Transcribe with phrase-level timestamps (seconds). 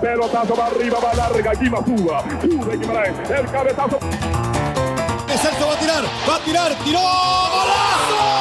[0.00, 2.24] Pelotazo va arriba, va larga, aquí va Suba.
[2.40, 3.98] Sube Guimaraes, el cabezazo.
[5.40, 8.40] Celso va a tirar, va a tirar, tiró, golazo.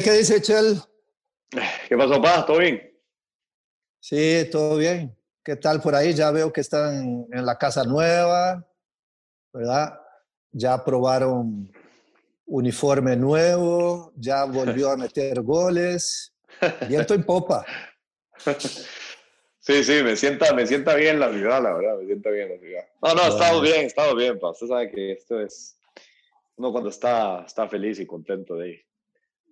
[0.00, 0.80] ¿Qué dice Chel?
[1.86, 2.46] ¿Qué pasó, Pa?
[2.46, 2.80] ¿Todo bien?
[4.00, 5.14] Sí, todo bien.
[5.44, 6.14] ¿Qué tal por ahí?
[6.14, 8.64] Ya veo que están en la casa nueva,
[9.52, 9.98] ¿verdad?
[10.52, 11.72] Ya aprobaron
[12.46, 16.32] uniforme nuevo, ya volvió a meter goles.
[16.88, 17.64] Viento en popa.
[19.64, 22.58] Sí, sí, me sienta, me sienta bien la ciudad, la verdad, me sienta bien la
[22.58, 22.84] ciudad.
[23.00, 24.50] No, no, estamos bien, estamos bien, pa.
[24.50, 25.78] Usted sabe que esto es,
[26.56, 28.80] uno cuando está, está feliz y contento de ahí,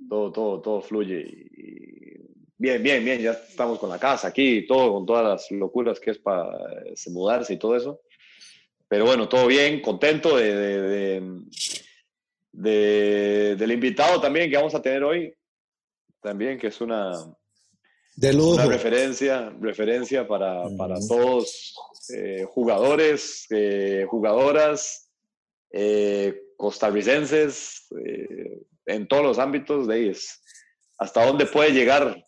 [0.08, 2.09] todo, todo, todo fluye y,
[2.60, 6.10] bien, bien, bien, ya estamos con la casa aquí, todo, con todas las locuras que
[6.10, 6.46] es para
[7.06, 8.02] mudarse y todo eso.
[8.86, 11.22] Pero bueno, todo bien, contento de, de,
[12.52, 15.34] de, del invitado también que vamos a tener hoy,
[16.20, 17.12] también que es una,
[18.16, 18.56] de lujo.
[18.56, 21.74] Una referencia, referencia para, para todos,
[22.14, 25.10] eh, jugadores, eh, jugadoras,
[25.72, 27.86] eh, costarricenses,
[28.84, 30.42] en todos los ámbitos de ellos.
[30.98, 32.22] Hasta dónde puede llegar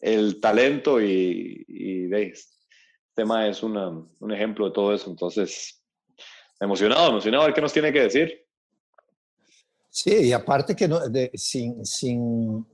[0.00, 2.22] el talento y, y de.
[2.28, 5.10] Este tema es una, un ejemplo de todo eso.
[5.10, 5.82] Entonces,
[6.58, 8.46] emocionado, emocionado a ver qué nos tiene que decir.
[9.90, 12.64] Sí, y aparte que no, de, sin, sin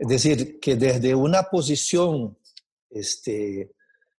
[0.00, 2.34] es decir, que desde una posición,
[2.88, 3.70] este,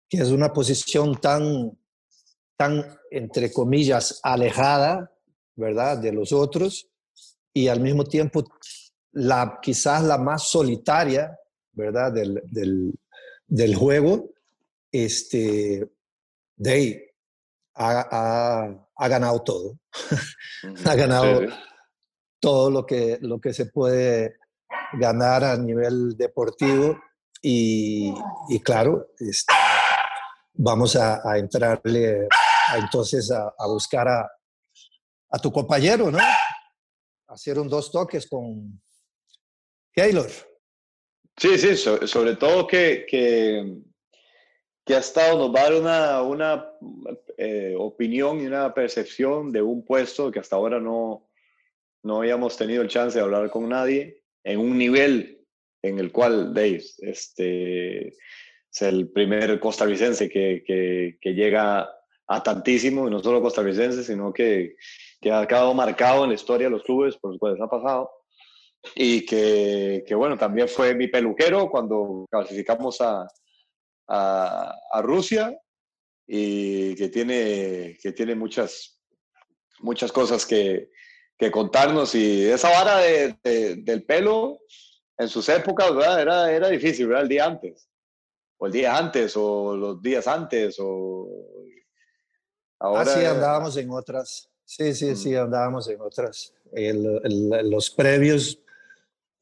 [0.06, 1.72] que es una posición tan,
[2.54, 5.10] tan, entre comillas, alejada,
[5.56, 6.86] ¿verdad?, de los otros,
[7.54, 8.44] y al mismo tiempo
[9.12, 11.34] la, quizás la más solitaria,
[11.72, 12.94] ¿verdad?, del, del,
[13.46, 14.30] del juego,
[14.92, 15.88] este,
[16.56, 17.02] de ahí,
[17.74, 19.78] ha, ha, ha ganado todo.
[20.84, 21.42] ha ganado
[22.40, 24.36] todo lo que, lo que se puede
[24.94, 26.98] ganar a nivel deportivo
[27.42, 28.12] y,
[28.48, 29.54] y claro, este,
[30.54, 32.28] vamos a, a entrarle
[32.68, 34.30] a, entonces a, a buscar a,
[35.30, 36.18] a, tu compañero, ¿no?
[37.28, 38.82] Hacer un dos toques con
[39.94, 40.30] Taylor.
[41.40, 43.78] Sí, sí, so, sobre todo que, que,
[44.84, 46.70] que, ha estado, nos va a dar una, una
[47.38, 51.30] eh, opinión y una percepción de un puesto que hasta ahora no,
[52.02, 55.46] no habíamos tenido el chance de hablar con nadie en un nivel
[55.80, 61.88] en el cual Dave este, es el primer costarricense que, que, que, llega
[62.26, 64.76] a tantísimo, y no solo costarricense, sino que,
[65.22, 68.10] que ha quedado marcado en la historia de los clubes por los cuales ha pasado.
[68.94, 73.26] Y que, que bueno, también fue mi peluquero cuando clasificamos a,
[74.08, 75.58] a, a Rusia
[76.26, 78.98] y que tiene, que tiene muchas,
[79.80, 80.90] muchas cosas que,
[81.36, 84.60] que contarnos y esa vara de, de, del pelo
[85.18, 86.20] en sus épocas, ¿verdad?
[86.22, 87.24] Era, era difícil, ¿verdad?
[87.24, 87.88] El día antes,
[88.58, 91.28] o el día antes, o los días antes, o...
[92.78, 93.02] Ahora...
[93.02, 94.50] Ah, sí, andábamos en otras.
[94.64, 96.54] Sí, sí, sí, andábamos en otras.
[96.72, 98.60] El, el, los previos,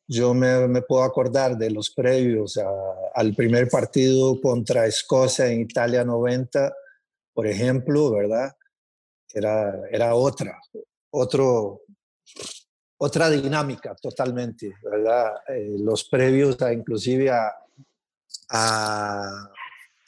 [0.09, 2.59] yo me, puedo acordar de los previos
[3.15, 6.75] al primer partido contra Escocia en Italia 90,
[7.35, 8.57] por ejemplo, ¿verdad?
[9.33, 10.59] Era, era otra,
[11.11, 11.83] otro,
[12.97, 15.35] otra dinámica totalmente, ¿verdad?
[15.49, 17.53] Eh, los previos a inclusive a,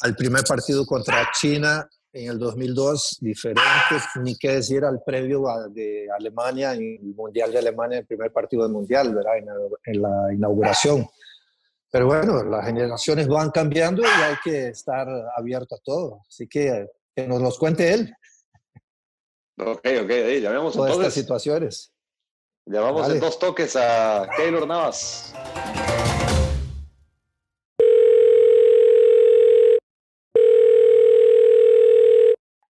[0.01, 6.09] al primer partido contra China en el 2002, diferentes, ni qué decir al previo de
[6.19, 9.33] Alemania, en el Mundial de Alemania, el primer partido del Mundial, ¿verdad?
[9.85, 11.07] En, la inauguración.
[11.93, 16.23] Pero bueno, las generaciones van cambiando y hay que estar abierto a todo.
[16.29, 18.15] Así que que nos los cuente él.
[19.59, 20.99] Ok, ok, ahí llamemos Todas entonces.
[20.99, 21.93] estas situaciones.
[22.67, 23.15] Llamamos vale.
[23.15, 25.35] en dos toques a Taylor Navas.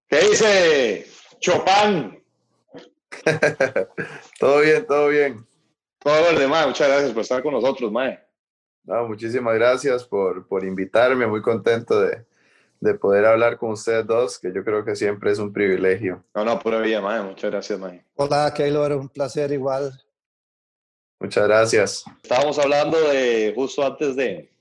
[0.07, 1.05] ¿Qué dice
[1.39, 2.23] Chopin?
[4.39, 5.45] todo bien, todo bien.
[5.99, 6.67] Todo verde, mae.
[6.67, 8.19] Muchas gracias por estar con nosotros, mae.
[8.83, 11.27] No, muchísimas gracias por, por invitarme.
[11.27, 12.25] Muy contento de,
[12.79, 16.23] de poder hablar con ustedes dos, que yo creo que siempre es un privilegio.
[16.33, 17.21] No, no, pura vida, mae.
[17.21, 18.05] Muchas gracias, mae.
[18.15, 18.93] Hola, Keylor.
[18.93, 19.91] Un placer igual.
[21.19, 22.05] Muchas gracias.
[22.21, 24.51] Estábamos hablando de justo antes de,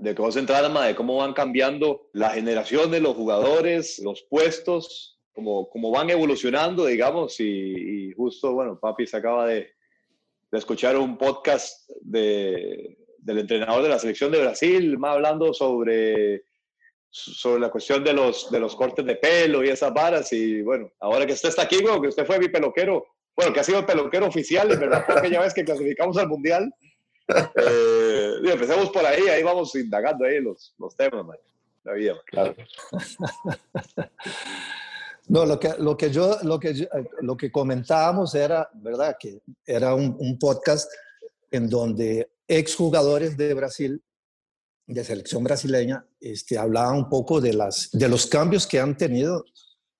[0.00, 5.20] de que vos entraras, de cómo van cambiando la generación de los jugadores, los puestos,
[5.32, 9.70] cómo, cómo van evolucionando, digamos, y, y, justo, bueno, papi se acaba de,
[10.50, 16.44] de escuchar un podcast de, del entrenador de la selección de Brasil, más hablando sobre
[17.12, 20.32] sobre la cuestión de los, de los cortes de pelo y esas varas.
[20.32, 23.04] Y bueno, ahora que usted está aquí, bueno, que usted fue mi peluquero,
[23.36, 25.04] bueno, que ha sido el peluquero oficial, ¿verdad?
[25.06, 26.72] Porque ya ves que clasificamos al Mundial.
[27.56, 31.26] Eh, empecemos por ahí, ahí vamos indagando ahí los, los temas,
[31.84, 32.16] la vida.
[35.28, 36.88] No, lo que, lo que yo, lo que,
[37.20, 39.16] lo que comentábamos era, ¿verdad?
[39.16, 40.90] Que era un, un podcast
[41.52, 44.02] en donde exjugadores de Brasil,
[44.88, 49.44] de selección brasileña, este, hablaban un poco de, las, de los cambios que han tenido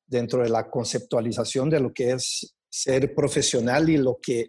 [0.05, 4.49] dentro de la conceptualización de lo que es ser profesional y lo que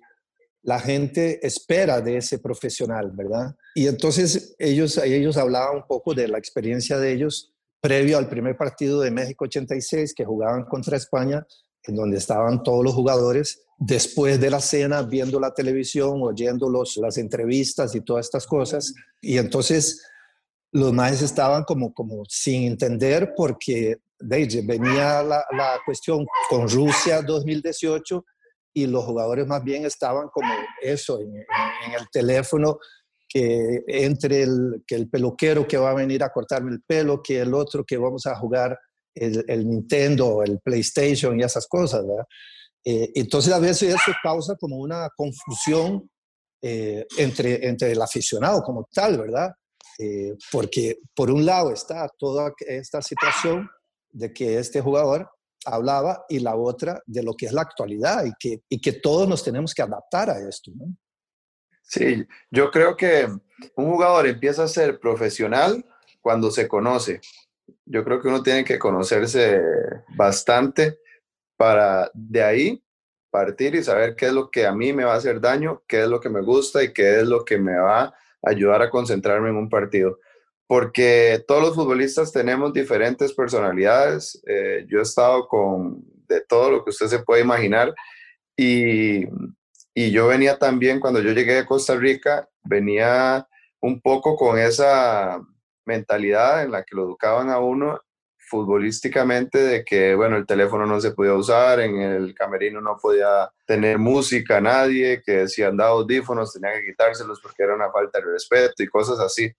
[0.63, 3.55] la gente espera de ese profesional, ¿verdad?
[3.73, 8.55] Y entonces ellos, ellos hablaban un poco de la experiencia de ellos previo al primer
[8.55, 11.45] partido de México 86 que jugaban contra España,
[11.83, 16.97] en donde estaban todos los jugadores, después de la cena viendo la televisión, oyendo los,
[16.97, 18.93] las entrevistas y todas estas cosas.
[19.19, 20.05] Y entonces
[20.71, 27.23] los más estaban como, como sin entender porque de, venía la, la cuestión con Rusia
[27.23, 28.23] 2018
[28.73, 32.79] y los jugadores más bien estaban como eso, en, el teléfono,
[33.27, 37.39] que entre el, que el peluquero que va a venir a cortarme el pelo, que
[37.39, 38.77] el otro que vamos a jugar
[39.15, 42.25] el, el Nintendo, el PlayStation y esas cosas, ¿verdad?
[42.83, 46.09] Eh, entonces a veces eso causa como una confusión
[46.61, 49.51] eh, entre, entre el aficionado como tal, ¿verdad?
[49.99, 53.69] Eh, porque por un lado está toda esta situación
[54.09, 55.29] de que este jugador
[55.65, 59.27] hablaba y la otra de lo que es la actualidad y que, y que todos
[59.27, 60.71] nos tenemos que adaptar a esto.
[61.81, 63.27] Sí, yo creo que
[63.75, 65.85] un jugador empieza a ser profesional
[66.21, 67.21] cuando se conoce.
[67.85, 69.61] Yo creo que uno tiene que conocerse
[70.15, 70.99] bastante
[71.57, 72.83] para de ahí
[73.29, 76.03] partir y saber qué es lo que a mí me va a hacer daño, qué
[76.03, 78.13] es lo que me gusta y qué es lo que me va a
[78.43, 80.19] ayudar a concentrarme en un partido
[80.71, 84.41] porque todos los futbolistas tenemos diferentes personalidades.
[84.47, 87.93] Eh, yo he estado con de todo lo que usted se puede imaginar
[88.55, 89.25] y,
[89.93, 93.45] y, yo venía también, cuando yo llegué a Costa Rica, venía
[93.81, 95.41] un poco con esa
[95.83, 97.99] mentalidad en la que lo educaban a uno
[98.37, 103.51] futbolísticamente de que, bueno, el teléfono no se podía usar, en el camerino no podía
[103.65, 108.31] tener música nadie, que si andaba audífonos tenía que quitárselos porque era una falta de
[108.31, 109.53] respeto y cosas así.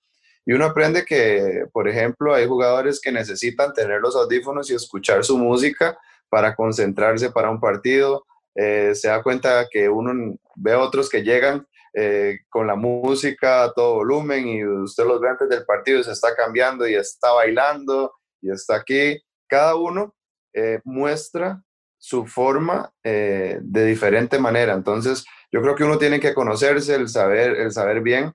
[0.44, 5.24] Y uno aprende que, por ejemplo, hay jugadores que necesitan tener los audífonos y escuchar
[5.24, 5.96] su música
[6.28, 8.24] para concentrarse para un partido.
[8.54, 13.64] Eh, se da cuenta que uno ve a otros que llegan eh, con la música
[13.64, 16.94] a todo volumen y usted los ve antes del partido y se está cambiando y
[16.94, 19.22] está bailando y está aquí.
[19.46, 20.14] Cada uno
[20.54, 21.62] eh, muestra
[21.98, 24.72] su forma de diferente manera.
[24.72, 28.32] Entonces, yo creo que uno tiene que conocerse, el saber, el saber bien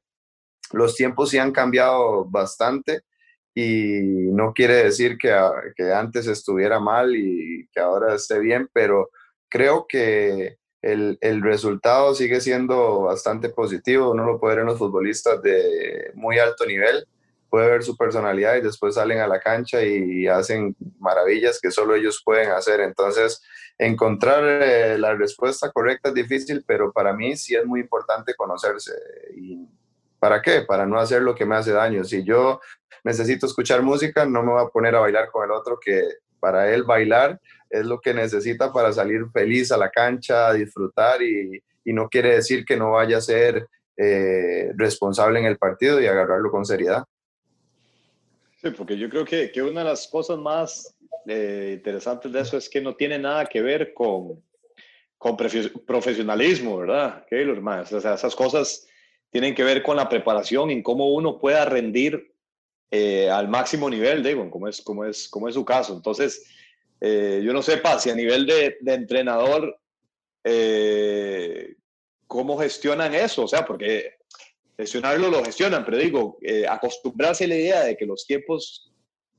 [0.74, 3.02] los tiempos sí han cambiado bastante
[3.54, 4.02] y
[4.34, 5.32] no quiere decir que,
[5.92, 9.10] antes estuviera mal y que ahora esté bien, pero
[9.50, 14.12] creo que el, el, resultado sigue siendo bastante positivo.
[14.12, 17.08] Uno lo puede ver en los futbolistas de muy alto nivel,
[17.50, 21.96] puede ver su personalidad y después salen a la cancha y hacen maravillas que solo
[21.96, 22.82] ellos pueden hacer.
[22.82, 23.42] Entonces,
[23.80, 28.92] encontrar eh, la respuesta correcta es difícil, pero para mí sí es muy importante conocerse
[30.20, 30.62] ¿Para qué?
[30.62, 32.04] Para no hacer lo que me hace daño.
[32.04, 32.60] Si yo
[33.04, 36.04] necesito escuchar música, no me voy a poner a bailar con el otro que
[36.40, 41.22] para él bailar es lo que necesita para salir feliz a la cancha, a disfrutar
[41.22, 46.06] y, no quiere decir que no vaya a ser eh, responsable en el partido y
[46.06, 47.06] agarrarlo con seriedad.
[48.62, 50.94] Sí, porque yo creo que, que una de las cosas más
[51.26, 54.44] eh, interesantes de eso es que no tiene nada que ver con,
[55.18, 57.26] con profesionalismo, ¿verdad?
[57.30, 57.60] Keylor.
[57.60, 58.88] O sea, esas cosas
[59.32, 62.34] tienen que ver con la preparación y cómo uno pueda rendir
[62.90, 65.94] eh, al máximo nivel, digo, como es, como es, como es su caso.
[65.94, 66.46] Entonces,
[67.02, 69.78] eh, yo no sé, si a nivel de, entrenador,
[70.44, 71.76] eh,
[72.28, 73.44] ¿cómo gestionan eso?
[73.44, 74.14] O sea, porque
[74.78, 76.38] gestionarlo lo gestionan, pero digo,
[76.70, 78.94] acostumbrarse a la idea de que los tiempos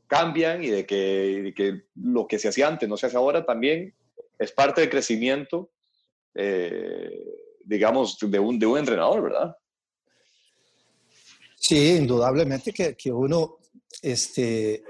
[0.06, 3.94] cambian y de que, que, lo que se hacía antes no se hace ahora también
[4.38, 5.70] es parte del crecimiento,
[7.64, 9.56] digamos, de un, de un entrenador, ¿verdad?
[11.60, 13.58] Sí, indudablemente que, que uno
[14.02, 14.82] este,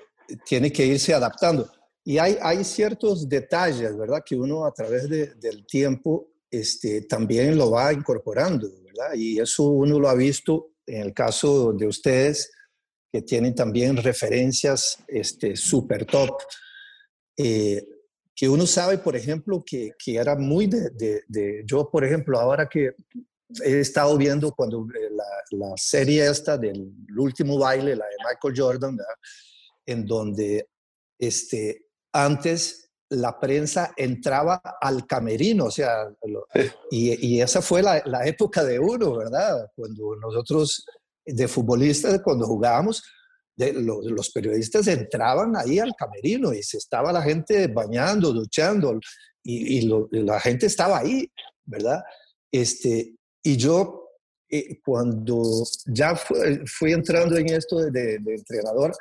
[0.47, 1.71] tiene que irse adaptando.
[2.05, 4.23] Y hay, hay ciertos detalles, ¿verdad?
[4.25, 9.15] Que uno a través de, del tiempo este, también lo va incorporando, ¿verdad?
[9.15, 12.51] Y eso uno lo ha visto en el caso de ustedes,
[13.13, 16.37] que tienen también referencias este, super top.
[17.37, 17.87] Eh,
[18.35, 22.39] que uno sabe, por ejemplo, que, que era muy de, de, de, yo, por ejemplo,
[22.39, 22.93] ahora que
[23.65, 25.25] he estado viendo cuando eh, la,
[25.59, 28.99] la, serie esta del último baile, la de Michael Jordan,
[29.87, 30.69] en donde
[31.19, 36.11] este, antes la prensa entraba al camerino, o sea,
[36.91, 39.71] y, y, esa fue la, la, época de uno, ¿verdad?
[39.75, 40.85] Cuando nosotros
[41.25, 43.03] de futbolistas, cuando jugábamos,
[43.57, 49.01] de, los, los, periodistas entraban ahí al camerino y se estaba la gente bañando, duchando,
[49.43, 51.31] y, y, lo, y la gente estaba ahí,
[51.65, 52.03] ¿verdad?
[52.53, 53.18] Este,
[53.49, 54.11] y yo,
[54.51, 55.43] eh, cuando
[55.87, 56.15] ya
[56.67, 58.95] fui entrando en esto de entrenador,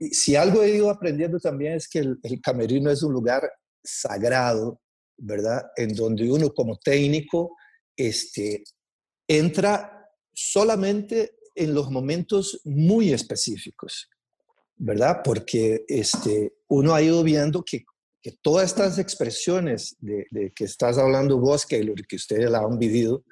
[0.00, 3.50] si algo he ido aprendiendo también es que el, el, camerino es un lugar
[3.84, 4.80] sagrado,
[5.18, 5.70] ¿verdad?
[5.76, 7.56] En donde uno como técnico
[7.94, 8.64] este,
[9.26, 14.08] entra solamente en los momentos muy específicos,
[14.76, 15.20] ¿verdad?
[15.22, 17.84] Porque este, uno ha ido viendo que,
[18.20, 23.24] que todas estas expresiones de, que estás hablando vos, lo que ustedes la han vivido,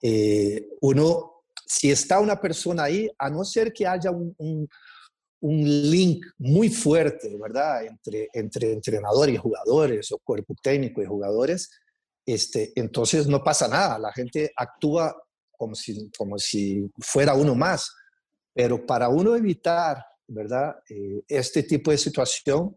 [0.00, 4.68] eh, uno, si está una persona ahí, a no ser que haya un, un
[5.42, 7.84] un link muy fuerte, ¿verdad?
[7.84, 11.68] Entre, entre entrenador y jugadores o cuerpo técnico y jugadores,
[12.24, 15.14] este, entonces no pasa nada, la gente actúa
[15.50, 17.92] como si, como si fuera uno más,
[18.54, 20.76] pero para uno evitar, ¿verdad?
[20.88, 22.76] Eh, este tipo de situación,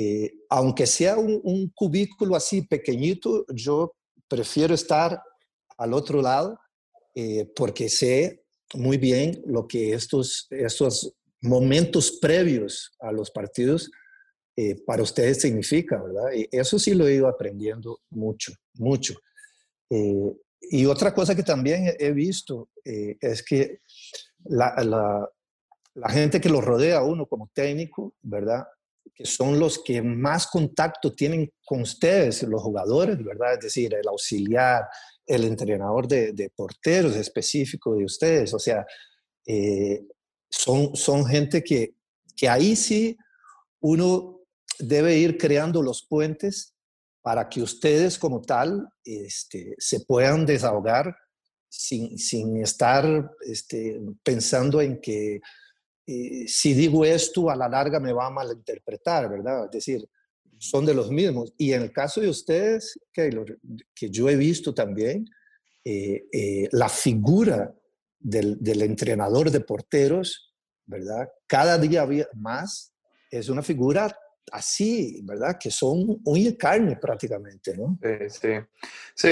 [0.00, 3.96] eh, aunque sea un, cubículo así pequeñito, yo
[4.28, 5.20] prefiero estar
[5.76, 6.56] al otro lado
[7.16, 13.90] eh, porque sé muy bien lo que estos, estos momentos previos a los partidos
[14.54, 16.30] eh, para ustedes significa, ¿verdad?
[16.52, 19.14] Eso sí lo he ido aprendiendo mucho, mucho.
[19.90, 23.80] Y otra cosa que también he visto es que
[24.44, 25.28] la, la,
[25.94, 28.64] la, gente que lo rodea a uno como técnico, ¿verdad?
[29.18, 33.54] Que son los que más contacto tienen con ustedes, los jugadores, ¿verdad?
[33.54, 34.84] Es decir, el auxiliar,
[35.26, 38.54] el entrenador de, de porteros específico de ustedes.
[38.54, 38.86] O sea,
[39.44, 40.04] eh,
[40.48, 41.94] son, son gente que,
[42.36, 43.16] que ahí sí
[43.80, 44.40] uno
[44.78, 46.74] debe ir creando los puentes
[47.22, 51.16] para que ustedes como tal este, se puedan desahogar
[51.68, 55.40] sin, sin estar este, pensando en que
[56.10, 59.66] eh, si digo esto a la larga me va a malinterpretar, ¿verdad?
[59.66, 60.08] Es decir,
[60.56, 61.52] son de los mismos.
[61.58, 63.28] Y en el caso de ustedes, que,
[63.94, 65.26] que yo he visto también,
[65.84, 67.74] eh, eh, la figura
[68.18, 70.54] del, del, entrenador de porteros,
[70.86, 71.28] ¿verdad?
[71.46, 72.94] Cada día más
[73.30, 74.10] es una figura
[74.50, 75.58] así, ¿verdad?
[75.60, 77.98] Que son uña carne prácticamente, ¿no?
[78.02, 78.48] Sí, sí.
[79.14, 79.28] sí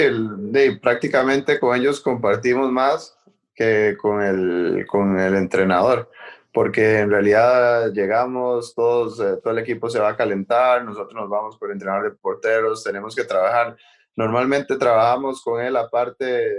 [0.51, 3.17] de, prácticamente con ellos compartimos más
[3.55, 6.11] que con el, con el entrenador,
[6.57, 11.29] porque en realidad llegamos, todos, eh, todo el equipo se va a calentar, nosotros nos
[11.29, 13.77] vamos por el entrenador de porteros, tenemos que trabajar.
[14.15, 16.51] Normalmente trabajamos con él aparte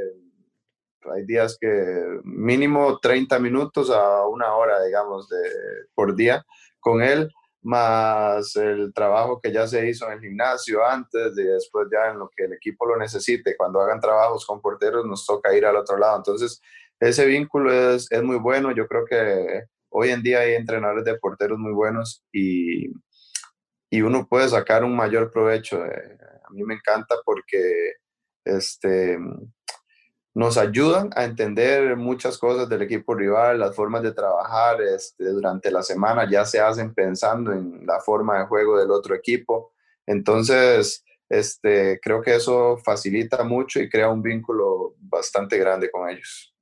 [1.13, 5.37] hay días que mínimo 30 minutos a una hora, digamos, de,
[5.97, 6.47] por día
[6.79, 7.29] con él,
[7.63, 12.21] más el trabajo que ya se hizo en el gimnasio antes y después ya en
[12.21, 13.57] lo que el equipo lo necesite.
[13.57, 16.19] Cuando hagan trabajos con porteros nos toca ir al otro lado.
[16.19, 16.63] Entonces,
[17.01, 18.71] ese vínculo es, es muy bueno.
[18.71, 22.89] Yo creo que hoy en día hay entrenadores de porteros muy buenos y,
[23.91, 25.83] y uno puede sacar un mayor provecho.
[25.83, 27.95] a mí me encanta porque
[28.45, 29.19] este,
[30.35, 35.71] nos ayudan a entender muchas cosas del equipo rival, las formas de trabajar este, durante
[35.71, 39.73] la semana ya se hacen pensando en la forma de juego del otro equipo.
[40.07, 46.55] Entonces, este, creo que eso facilita mucho y crea un vínculo bastante grande con ellos.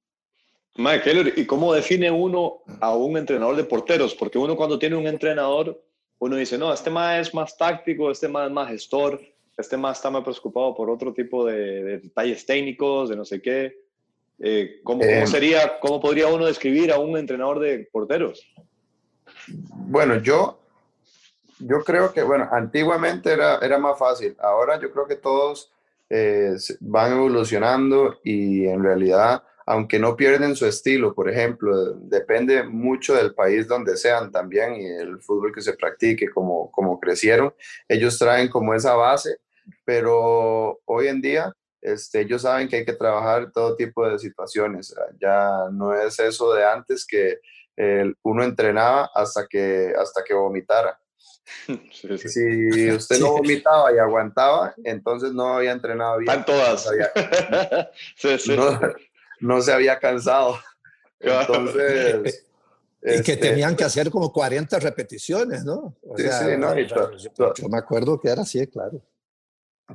[0.76, 4.14] Mike Keller, ¿y cómo define uno a un entrenador de porteros?
[4.14, 5.83] Porque uno cuando tiene un entrenador,
[6.18, 9.21] uno dice, no, este más es más táctico, este más es más gestor,
[9.56, 13.40] este más está más preocupado por otro tipo de, de detalles técnicos, de no sé
[13.40, 13.87] qué.
[14.38, 18.47] Eh, ¿cómo, eh, ¿cómo, sería, ¿Cómo podría uno describir a un entrenador de porteros?
[19.49, 20.61] Bueno, yo,
[21.59, 24.37] yo creo que, bueno, antiguamente era, era más fácil.
[24.40, 25.73] Ahora yo creo que todos
[26.11, 33.14] eh, van evolucionando y en realidad, aunque no pierden su estilo, por ejemplo, depende mucho
[33.14, 37.52] del país donde sean también y el fútbol que se practique, como, como crecieron,
[37.88, 39.38] ellos traen como esa base
[39.85, 44.92] pero hoy en día este, ellos saben que hay que trabajar todo tipo de situaciones.
[45.20, 47.38] Ya no es eso de antes que
[47.76, 50.99] el, uno entrenaba hasta que, hasta que vomitara.
[51.92, 52.73] Sí, sí.
[52.73, 56.28] Si usted no vomitaba y aguantaba, entonces no había entrenado bien.
[56.28, 56.87] Están todas.
[56.87, 58.80] No, había, sí, no,
[59.40, 60.59] no, se había cansado.
[61.21, 62.43] Entonces...
[63.09, 65.95] Y que este, tenían que hacer como 40 repeticiones, ¿no?
[66.02, 67.12] O sea, sí, no, yo,
[67.55, 69.00] yo me acuerdo que era así, claro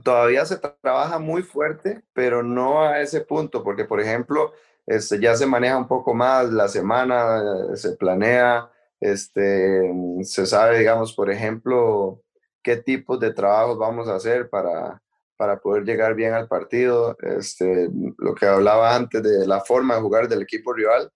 [0.03, 4.53] todavía se trabaja muy fuerte, pero no a ese punto, porque por ejemplo,
[4.85, 7.41] este, ya se maneja un poco más la semana,
[7.75, 8.69] se planea
[8.99, 9.91] Este,
[10.23, 12.21] se sabe, digamos, por ejemplo,
[12.61, 15.01] qué tipos de trabajos vamos a hacer para,
[15.41, 17.17] para poder llegar bien al partido.
[17.19, 21.11] Este, lo que hablaba antes de la forma de jugar del equipo rival,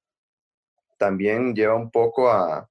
[0.97, 2.67] también lleva un poco a,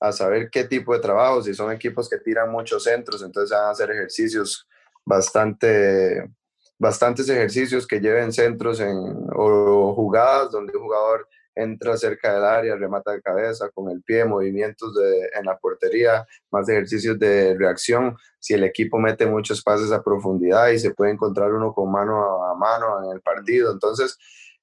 [0.00, 3.66] a saber qué tipo de trabajo, si son equipos que tiran muchos centros, entonces van
[3.66, 4.66] a hacer ejercicios
[5.04, 6.28] bastante,
[6.76, 8.96] bastantes ejercicios que lleven centros en,
[9.36, 11.28] o jugadas donde un jugador
[11.58, 16.26] entra cerca del área, remata de cabeza con el pie, movimientos de, en la portería,
[16.50, 18.16] más ejercicios de reacción.
[18.38, 22.44] Si el equipo mete muchos pases a profundidad y se puede encontrar uno con mano
[22.44, 23.72] a mano en el partido.
[23.72, 24.16] Entonces,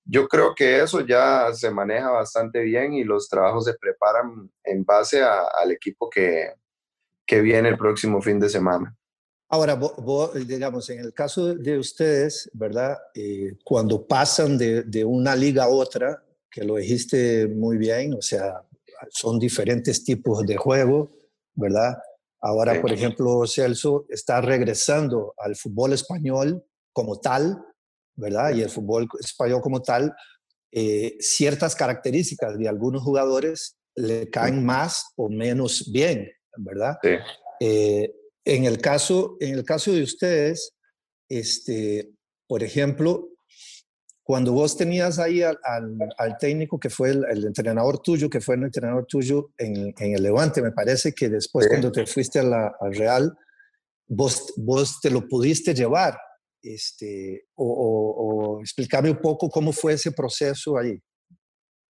[0.06, 4.86] yo creo que eso ya se maneja bastante bien y los trabajos se preparan en
[4.86, 6.54] base al equipo que,
[7.25, 8.96] que viene el próximo fin de semana.
[9.48, 9.80] Ahora,
[10.46, 12.98] digamos, en el caso de ustedes, ¿verdad?
[13.14, 16.25] Eh, cuando pasan de, de, una liga a otra,
[16.56, 18.62] que lo dijiste muy bien, o sea,
[19.10, 21.12] son diferentes tipos de juego,
[21.54, 21.98] ¿verdad?
[22.40, 27.62] Ahora, por ejemplo, Celso está regresando al fútbol español como tal,
[28.16, 28.56] ¿verdad?
[28.56, 30.16] Y el fútbol español como tal,
[30.72, 36.98] eh, ciertas características de algunos jugadores le caen más o menos bien, ¿verdad?
[37.04, 37.10] Sí.
[37.60, 38.14] Eh,
[38.46, 40.74] en, el caso, en el caso de ustedes,
[41.28, 42.12] este,
[42.48, 43.28] por ejemplo,
[44.25, 45.60] cuando vos tenías ahí al,
[46.17, 50.24] al, técnico que fue el, entrenador tuyo, que fue el entrenador tuyo en, en el
[50.24, 53.38] Levante, me parece que después cuando te fuiste a la, al Real,
[54.08, 56.17] vos, vos te lo pudiste llevar,
[56.63, 61.00] este, o, o, explicarme un poco cómo fue ese proceso ahí.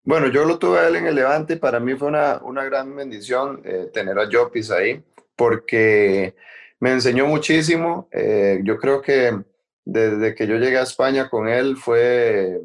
[0.04, 2.64] Bueno, yo lo tuve a él en el Levante y para mí fue una, una
[2.64, 5.02] gran bendición eh, tener a Jopis ahí,
[5.34, 6.36] porque
[6.78, 8.08] me enseñó muchísimo.
[8.12, 9.36] Eh, yo creo que
[9.84, 12.60] desde que yo llegué a España con él fue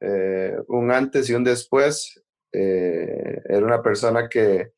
[0.00, 2.22] eh, un antes y un después.
[2.52, 4.72] Eh, era una persona que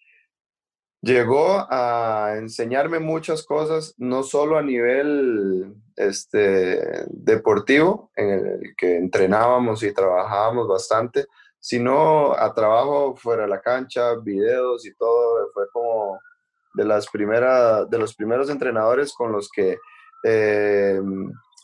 [1.01, 9.83] llegó a enseñarme muchas cosas, no solo a nivel este, deportivo, en el que entrenábamos
[9.83, 11.27] y trabajábamos bastante,
[11.59, 15.49] sino a trabajo fuera de la cancha, videos y todo.
[15.53, 16.19] Fue como
[16.75, 19.77] de, las primeras, de los primeros entrenadores con los que
[20.25, 21.01] eh,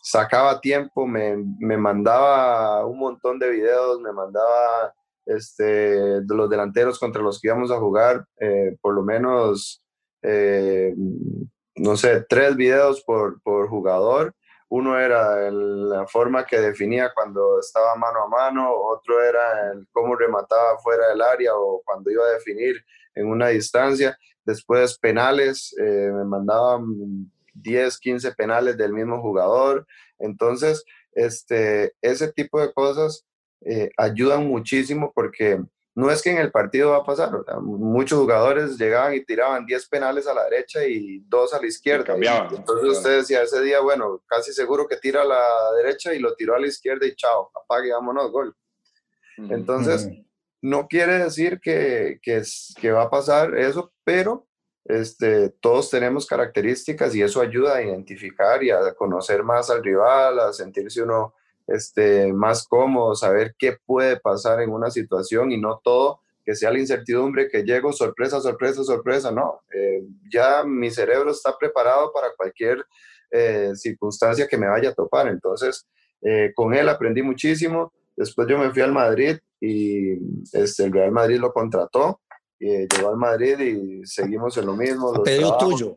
[0.08, 4.94] sacaba tiempo, me, me, mandaba un montón de videos, me mandaba
[5.26, 9.84] este, los delanteros contra los que íbamos a jugar, eh, por lo menos,
[10.22, 10.94] eh,
[11.76, 14.34] no sé, tres videos por, por jugador.
[14.70, 20.16] Uno era la forma que definía cuando estaba mano a mano, otro era el cómo
[20.16, 22.82] remataba fuera del área o cuando iba a definir
[23.14, 24.16] en una distancia.
[24.42, 27.30] Después penales, eh, me mandaban
[27.62, 29.86] 10, 15 penales del mismo jugador.
[30.18, 33.26] Entonces, este, ese tipo de cosas
[33.62, 35.60] eh, ayudan muchísimo porque
[35.94, 37.32] no es que en el partido va a pasar.
[37.60, 42.14] Muchos jugadores llegaban y tiraban 10 penales a la derecha y dos a la izquierda.
[42.14, 45.44] entonces usted decía ese día, bueno, casi seguro que tira a la
[45.82, 48.54] derecha y lo tiró a la izquierda y chao, apague, vámonos, gol.
[49.38, 50.08] Entonces,
[50.62, 52.42] no quiere decir que, que,
[52.80, 54.47] que va a pasar eso, pero
[54.88, 60.40] este, todos tenemos características y eso ayuda a identificar y a conocer más al rival,
[60.40, 61.34] a sentirse uno
[61.66, 66.70] este, más cómodo, saber qué puede pasar en una situación y no todo que sea
[66.70, 69.60] la incertidumbre que llego, sorpresa, sorpresa, sorpresa, no.
[69.70, 72.82] Eh, ya mi cerebro está preparado para cualquier
[73.30, 75.28] eh, circunstancia que me vaya a topar.
[75.28, 75.86] Entonces,
[76.22, 77.92] eh, con él aprendí muchísimo.
[78.16, 80.14] Después yo me fui al Madrid y
[80.54, 82.22] este, el Real Madrid lo contrató
[82.58, 85.14] llegó al Madrid y seguimos en lo mismo.
[85.14, 85.96] ¿A pedido tuyo?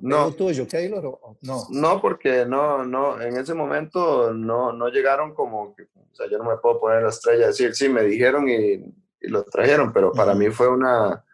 [0.00, 1.18] no, tuyo, Keylor?
[1.42, 1.66] No.
[1.70, 6.38] No, porque no, no, en ese momento no, no llegaron como, que, o sea, yo
[6.38, 8.84] no me puedo poner la estrella y decir, sí, me dijeron y,
[9.20, 11.24] y lo trajeron, pero para mí fue una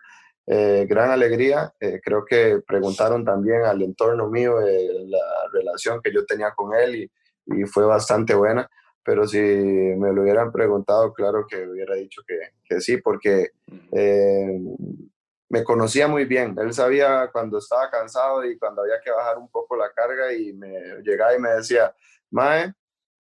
[0.46, 1.72] eh, gran alegría.
[1.80, 6.74] Eh, creo que preguntaron también al entorno mío eh, la relación que yo tenía con
[6.74, 7.10] él y,
[7.46, 8.68] y fue bastante buena
[9.08, 13.52] pero si me lo hubieran preguntado, claro que hubiera dicho que, que sí, porque
[13.90, 14.60] eh,
[15.48, 16.54] me conocía muy bien.
[16.58, 20.52] Él sabía cuando estaba cansado y cuando había que bajar un poco la carga y
[20.52, 21.90] me llegaba y me decía,
[22.30, 22.74] Mae,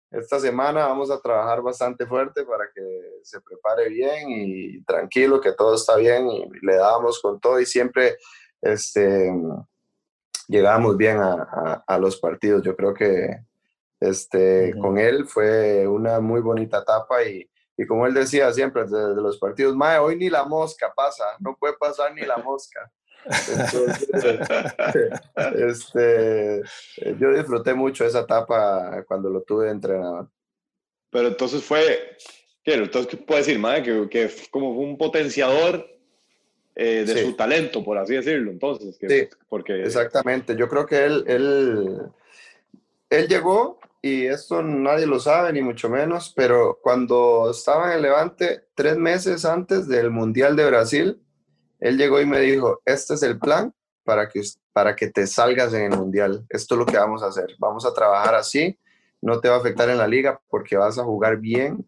[0.09, 5.51] esta semana vamos a trabajar bastante fuerte para que se prepare bien y tranquilo, que
[5.51, 8.15] todo está bien y le dábamos con todo y siempre
[8.61, 9.33] este,
[10.47, 12.63] llegábamos bien a, a los partidos.
[12.63, 13.43] Yo creo que
[14.09, 19.15] este, Con él fue una muy bonita etapa y, y como él decía siempre desde
[19.15, 22.91] los partidos, Mae, hoy ni la mosca pasa, no puede pasar ni la mosca.
[25.55, 26.61] este,
[27.19, 30.29] yo disfruté mucho esa etapa cuando lo tuve entrenador.
[31.09, 32.17] Pero entonces fue,
[32.63, 32.73] ¿qué?
[32.73, 33.83] Entonces, ¿qué puede decir, Mae?
[33.83, 35.87] Que, que como un potenciador
[36.75, 38.51] eh, de su talento, por así decirlo.
[38.51, 39.83] Entonces, sí, porque...
[39.83, 40.55] exactamente.
[40.55, 41.99] Yo creo que él, él,
[43.09, 48.01] él llegó, y esto nadie lo sabe, ni mucho menos, pero cuando estaba en el
[48.01, 51.23] Levante, tres meses antes del Mundial de Brasil,
[51.79, 54.41] él llegó y me dijo, este es el plan para que,
[54.73, 56.45] para que te salgas en el Mundial.
[56.49, 57.55] Esto es lo que vamos a hacer.
[57.59, 58.77] Vamos a trabajar así.
[59.21, 61.87] No te va a afectar en la liga porque vas a jugar bien,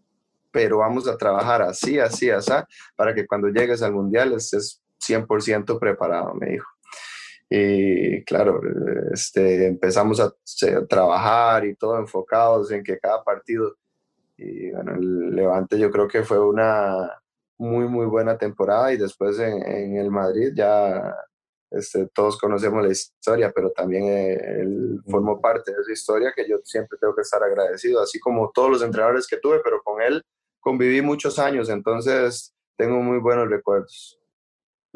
[0.51, 2.53] pero vamos a trabajar así, así, así,
[2.95, 6.74] para que cuando llegues al Mundial estés 100% preparado, me dijo.
[7.49, 8.59] Y claro,
[9.13, 10.33] este, empezamos a,
[10.87, 13.75] trabajar y todo enfocados en que cada partido,
[14.37, 17.21] y bueno, el Levante yo creo que fue una
[17.57, 21.15] muy, muy buena temporada y después en, en el Madrid ya
[21.71, 26.47] este, todos conocemos la historia, pero también eh, él formó parte de esa historia que
[26.47, 30.01] yo siempre tengo que estar agradecido, así como todos los entrenadores que tuve, pero con
[30.01, 30.23] él
[30.61, 34.19] conviví muchos años, entonces tengo muy buenos recuerdos.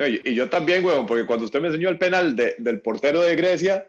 [0.08, 3.88] Y, yo también, weón, porque cuando usted me enseñó el penal del portero de Grecia,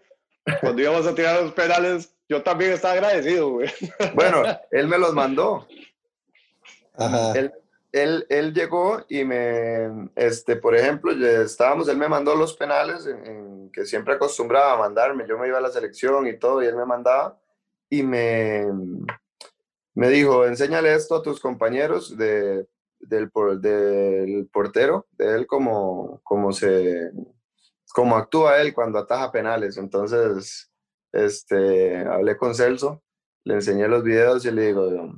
[0.61, 3.71] cuando íbamos a tirar los penales, yo también estaba agradecido, güey.
[4.15, 5.67] Bueno, él me los mandó.
[6.95, 7.33] Ajá
[7.93, 13.71] él, él llegó y me, este, por ejemplo, estábamos, él me mandó los penales en,
[13.73, 16.77] que siempre acostumbraba a mandarme, yo me iba a la selección y todo, y él
[16.77, 17.39] me mandaba,
[17.89, 18.67] y me,
[19.95, 22.67] me dijo, enséñale esto a tus compañeros de,
[23.01, 27.11] del, del portero, de él como, como se,
[27.93, 30.71] como actúa él cuando ataja penales, entonces,
[31.13, 33.03] este, hablé con Celso,
[33.45, 35.13] le enseñé los videos y le digo,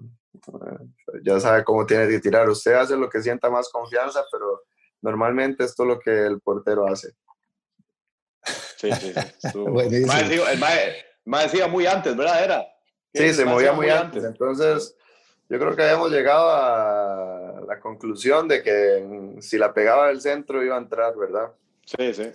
[1.22, 2.48] ya sabe cómo tiene que tirar.
[2.48, 4.62] Usted hace lo que sienta más confianza, pero
[5.00, 7.12] normalmente esto es lo que el portero hace.
[8.76, 9.12] Sí, sí,
[9.54, 10.60] el
[11.24, 12.44] más decía muy antes, ¿verdad?
[12.44, 12.66] Era.
[13.14, 14.24] Sí, se movía muy, antes.
[14.24, 14.96] Entonces,
[15.48, 17.41] yo creo que habíamos llegado a
[17.72, 21.52] la conclusión de que si la pegaba del centro iba a entrar, ¿verdad?
[21.86, 22.30] Sí, sí.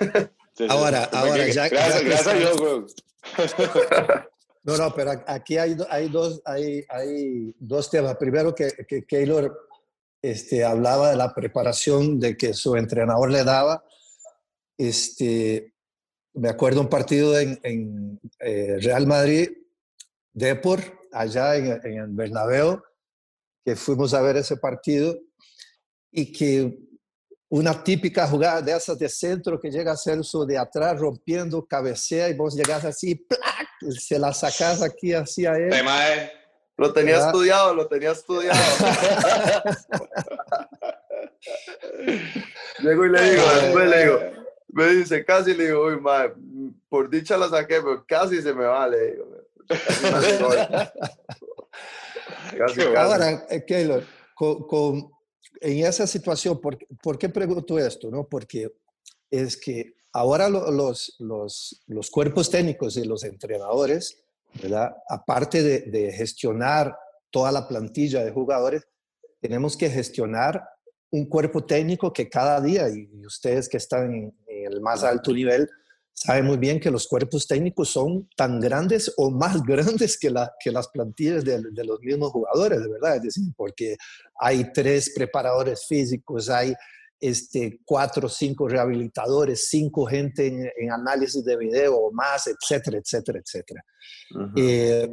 [0.68, 2.96] ahora, ahora, ya, gracias, gracias a Dios,
[4.64, 8.16] No, no, pero aquí hay, hay, dos, hay, hay dos temas.
[8.16, 9.68] Primero que, que Keylor
[10.22, 13.84] este, hablaba de la preparación de que su entrenador le daba.
[14.78, 15.74] Este,
[16.32, 19.50] me acuerdo un partido en, en eh, Real Madrid,
[20.32, 20.80] Depor,
[21.12, 22.82] allá en, en el Bernabéu,
[23.64, 25.16] que fuimos a ver ese partido
[26.10, 26.78] y que
[27.48, 32.28] una típica jugada de esas de centro que llega a Celso de atrás rompiendo, cabecea
[32.28, 33.68] y vos llegás así, ¡plac!
[33.90, 35.70] se la sacas aquí así a él.
[36.76, 38.58] Lo tenía estudiado, lo tenía estudiado.
[42.80, 44.20] Llego y le digo, después le digo,
[44.68, 46.34] me dice, casi le digo, uy, madre,
[46.88, 49.28] por dicha la saqué, pero casi se me va, le digo.
[52.56, 52.82] Casi, casi.
[52.96, 55.10] Ahora, eh, Keylor, con, con
[55.60, 58.10] en esa situación, ¿por, ¿por, qué pregunto esto?
[58.10, 58.26] No?
[58.28, 58.72] Porque
[59.30, 64.22] es que ahora los, los, los, cuerpos técnicos y los entrenadores,
[64.62, 64.94] ¿verdad?
[65.08, 66.96] aparte de, de, gestionar
[67.30, 68.86] toda la plantilla de jugadores,
[69.40, 70.62] tenemos que gestionar
[71.10, 75.32] un cuerpo técnico que cada día, y ustedes que están en, en el más alto
[75.32, 75.68] nivel,
[76.14, 80.52] sabe muy bien que los cuerpos técnicos son tan grandes o más grandes que, la,
[80.58, 83.16] que las plantillas de, de, los mismos jugadores, de verdad.
[83.16, 83.96] Es decir, porque
[84.38, 86.72] hay tres preparadores físicos, hay
[87.20, 93.40] este, cuatro o cinco rehabilitadores, cinco gente en, análisis de video o más, etcétera, etcétera,
[93.40, 93.84] etcétera.
[94.56, 95.08] Eh,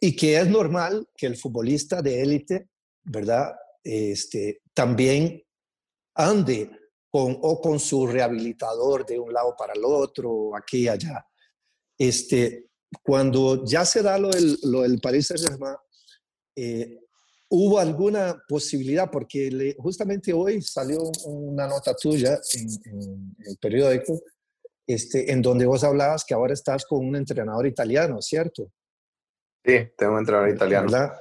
[0.00, 2.68] y que es normal que el futbolista de élite,
[3.04, 3.54] ¿verdad?
[3.84, 5.42] Este, también
[6.14, 6.70] ande
[7.12, 11.26] con, o con su rehabilitador de un lado para el otro, aquí y allá.
[11.98, 12.70] Este,
[13.02, 15.76] cuando ya se da lo del, lo del Paris Saint-Germain,
[16.56, 17.00] eh,
[17.50, 19.10] ¿hubo alguna posibilidad?
[19.10, 24.18] Porque justamente hoy salió una nota tuya en, el periódico
[24.86, 28.72] este, en donde vos hablabas que ahora estás con un entrenador italiano, ¿cierto?
[29.62, 31.12] Sí, tengo un entrenador italiano.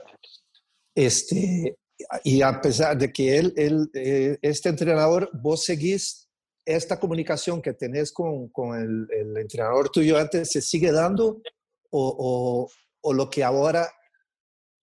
[0.96, 1.78] Este,
[2.24, 6.30] y a pesar de que él, él eh, este entrenador, vos seguís
[6.66, 11.42] esta comunicación que tenés con, con el, el, entrenador tuyo antes, ¿se sigue dando?
[11.90, 12.70] O, o,
[13.02, 13.92] o, lo que ahora,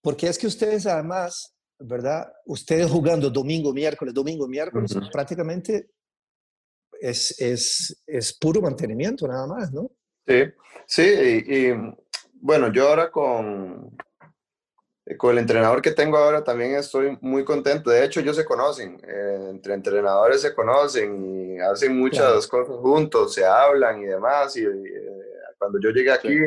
[0.02, 2.32] porque es que ustedes además, ¿verdad?
[2.46, 5.90] Ustedes jugando domingo, miércoles, domingo, miércoles, prácticamente
[7.00, 9.90] es, es, es, puro mantenimiento nada más, ¿no?
[10.26, 10.42] Sí,
[10.86, 11.74] sí, y, y
[12.34, 13.96] bueno, yo ahora con,
[15.16, 17.90] con el entrenador que tengo ahora también estoy muy contento.
[17.90, 23.34] De hecho, ellos se conocen, eh, entre entrenadores se conocen y hacen muchas cosas juntos,
[23.34, 24.56] se hablan y demás.
[24.56, 24.68] Y, eh,
[25.58, 26.38] cuando yo llegué aquí,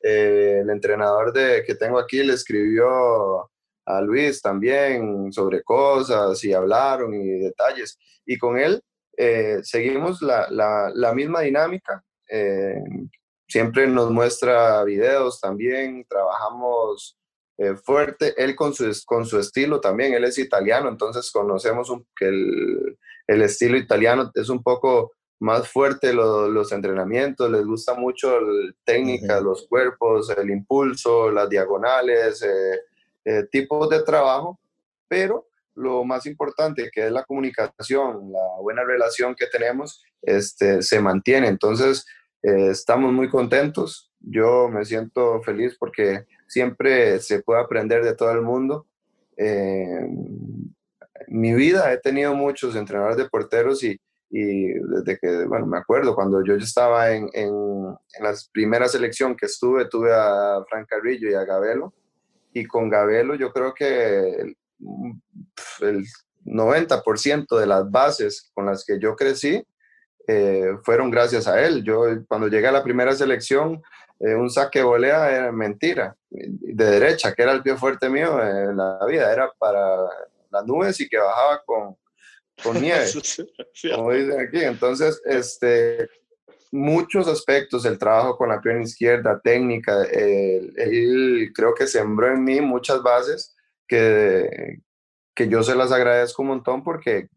[0.00, 3.50] el entrenador de, que tengo aquí le escribió
[3.88, 7.98] a Luis también sobre cosas y hablaron y detalles.
[8.26, 8.82] Y con él
[9.16, 12.04] eh, seguimos la, la, misma dinámica.
[12.30, 12.80] Eh,
[13.48, 17.18] siempre nos muestra videos también, trabajamos
[17.58, 22.28] eh, fuerte, él con su, con su estilo también, él es italiano, entonces conocemos que
[22.28, 28.72] el, el, estilo italiano es un poco más fuerte los entrenamientos, les gusta mucho la
[28.84, 32.44] técnica, los cuerpos, el impulso, las diagonales,
[33.24, 34.58] eh, tipos de trabajo,
[35.06, 41.00] pero lo más importante, que es la comunicación, la buena relación que tenemos, este, se
[41.00, 41.46] mantiene.
[41.46, 42.04] Entonces,
[42.42, 44.10] eh, estamos muy contentos.
[44.18, 48.86] Yo me siento feliz porque siempre se puede aprender de todo el mundo.
[49.36, 50.08] Eh,
[51.28, 56.14] mi vida he tenido muchos entrenadores de porteros y, y, desde que, bueno, me acuerdo
[56.14, 61.34] cuando yo estaba en, en, la primera selección que estuve, tuve a Frank Carrillo y
[61.34, 61.94] a Gabelo.
[62.52, 64.54] Y con Gabelo yo creo que
[65.80, 66.04] el
[66.44, 69.64] 90% de las bases con las que yo crecí
[70.26, 71.82] eh, fueron gracias a él.
[71.84, 73.82] Yo cuando llegué a la primera selección,
[74.20, 78.76] eh, un saque volea era mentira, de derecha, que era el pie fuerte mío en
[78.76, 80.08] la vida, era para
[80.50, 81.96] las nubes y que bajaba con,
[82.62, 83.06] con nieve,
[83.94, 84.64] como dicen aquí.
[84.64, 86.08] Entonces, este,
[86.72, 92.60] muchos aspectos del trabajo con la pierna izquierda, técnica, él creo que sembró en mí
[92.60, 93.54] muchas bases
[93.86, 94.80] que,
[95.34, 97.28] que yo se las agradezco un montón porque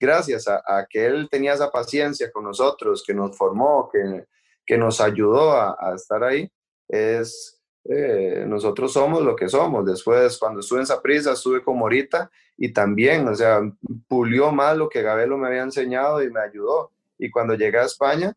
[0.00, 4.26] gracias a, que él tenía esa paciencia con nosotros, que nos formó, que,
[4.66, 6.50] que nos ayudó a, estar ahí,
[6.88, 9.84] es, eh, nosotros somos lo que somos.
[9.84, 13.60] Después, cuando estuve en prisa estuve como ahorita y también, o sea,
[14.08, 16.92] pulió más lo que Gabelo me había enseñado y me ayudó.
[17.18, 18.34] Y cuando llegué a España,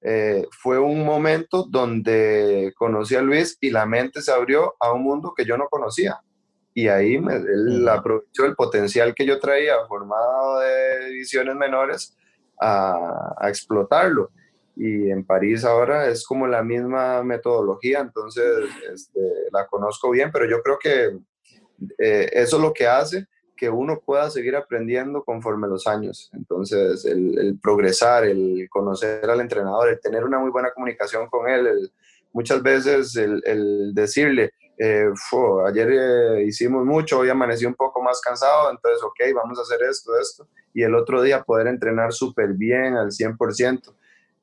[0.00, 5.02] eh, fue un momento donde conocí a Luis y la mente se abrió a un
[5.02, 6.20] mundo que yo no conocía
[6.78, 12.16] y ahí él aprovechó el potencial que yo traía formado de divisiones menores
[12.60, 14.30] a, a, explotarlo.
[14.78, 19.20] Y en París ahora es como la misma metodología, entonces este,
[19.52, 21.18] la conozco bien, pero yo creo que
[21.98, 26.30] eh, eso es lo que hace que uno pueda seguir aprendiendo conforme los años.
[26.32, 31.48] Entonces, el, el, progresar, el conocer al entrenador, el tener una muy buena comunicación con
[31.48, 31.90] él,
[32.32, 35.10] muchas veces el, el decirle, eh,
[35.66, 39.80] ayer eh, hicimos mucho, hoy amanecí un poco más cansado, entonces, ok, vamos a hacer
[39.90, 43.92] esto, esto, y el otro día poder entrenar súper bien al 100%.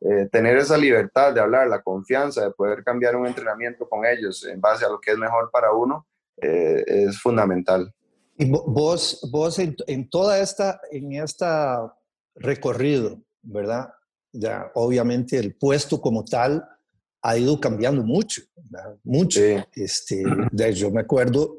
[0.07, 4.45] Eh, tener esa libertad de hablar, la confianza de poder cambiar un entrenamiento con ellos
[4.45, 6.05] en base a lo que es mejor para uno,
[6.37, 7.91] es fundamental.
[8.37, 11.95] Y vos, vos en, en, toda esta, en esta
[12.35, 13.89] recorrido, ¿verdad?
[14.33, 16.67] Ya, obviamente el puesto como tal,
[17.25, 18.43] ha ido cambiando mucho,
[19.03, 19.41] mucho.
[19.73, 21.57] Este, de, yo me acuerdo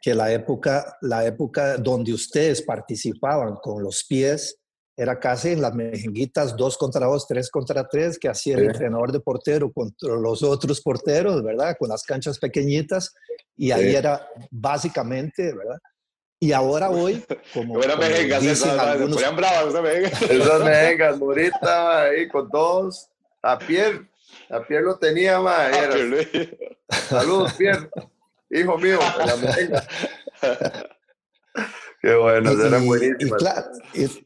[0.00, 4.58] que la época, la época donde ustedes participaban con los pies
[4.96, 9.12] era casi en las mejenguitas dos contra dos, tres contra tres, que hacía el entrenador
[9.12, 11.76] de portero contra los otros porteros, ¿verdad?
[11.78, 13.14] Con las canchas pequeñitas,
[13.56, 15.78] y ahí era básicamente, ¿verdad?
[16.38, 19.36] Y ahora hoy, como, como mejengas, dicen esas, algunos...
[19.36, 19.74] bravas,
[20.30, 23.08] esas mejengas, Morita, ahí con dos,
[23.42, 24.06] a pie,
[24.50, 25.72] a Pierre lo tenía más.
[27.08, 27.88] Saludos, Pierre.
[28.50, 28.98] Hijo mío.
[32.00, 33.42] Qué bueno, eran buenísimas.
[33.94, 34.25] Y, y,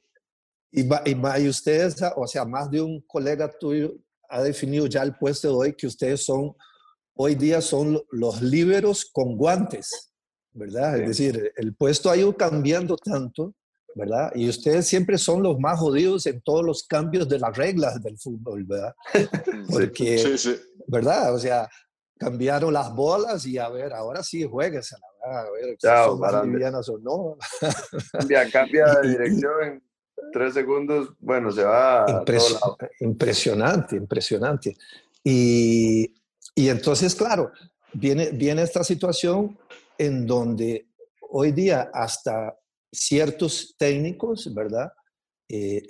[1.48, 3.94] ustedes, o sea, más de un colega tuyo
[4.28, 6.54] ha definido ya el puesto de hoy que ustedes son,
[7.14, 10.12] hoy día son los líberos con guantes,
[10.52, 11.00] ¿verdad?
[11.00, 13.54] Es decir, el puesto ha ido cambiando tanto
[13.94, 14.33] ¿verdad?
[14.35, 18.18] Y ustedes siempre son los más jodidos en todos los cambios de las reglas del
[18.18, 18.94] fútbol, ¿verdad?
[19.70, 20.56] Porque, sí, sí.
[20.87, 21.35] ¿verdad?
[21.35, 21.68] O sea,
[22.18, 26.98] cambiaron las bolas y a ver, ahora sí juegues, a ver Chao, son livianas o
[26.98, 27.37] no.
[28.12, 29.83] Cambia, cambia de dirección
[30.33, 32.06] tres segundos, bueno, se va
[33.00, 34.76] Impresionante, impresionante.
[35.24, 36.14] Y,
[36.54, 37.52] y entonces, claro,
[37.92, 39.59] viene, viene esta situación
[39.98, 40.87] en donde
[41.30, 42.56] hoy día hasta
[42.92, 44.92] ciertos técnicos, ¿verdad?
[45.48, 45.83] Eh,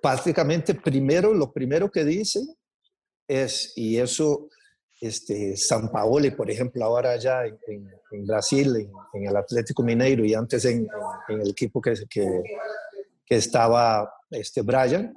[0.00, 2.48] prácticamente primero, lo primero que dicen
[3.28, 4.48] es, y eso,
[5.00, 10.64] este, San Paoli, por ejemplo, ahora ya en, Brasil, en, el Atlético Mineiro y antes
[10.64, 10.88] en,
[11.28, 12.42] el equipo que, que,
[13.30, 15.14] que, estaba este, Brian,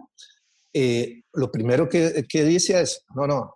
[0.71, 3.55] eh, lo primero que, que, dice es, no, no,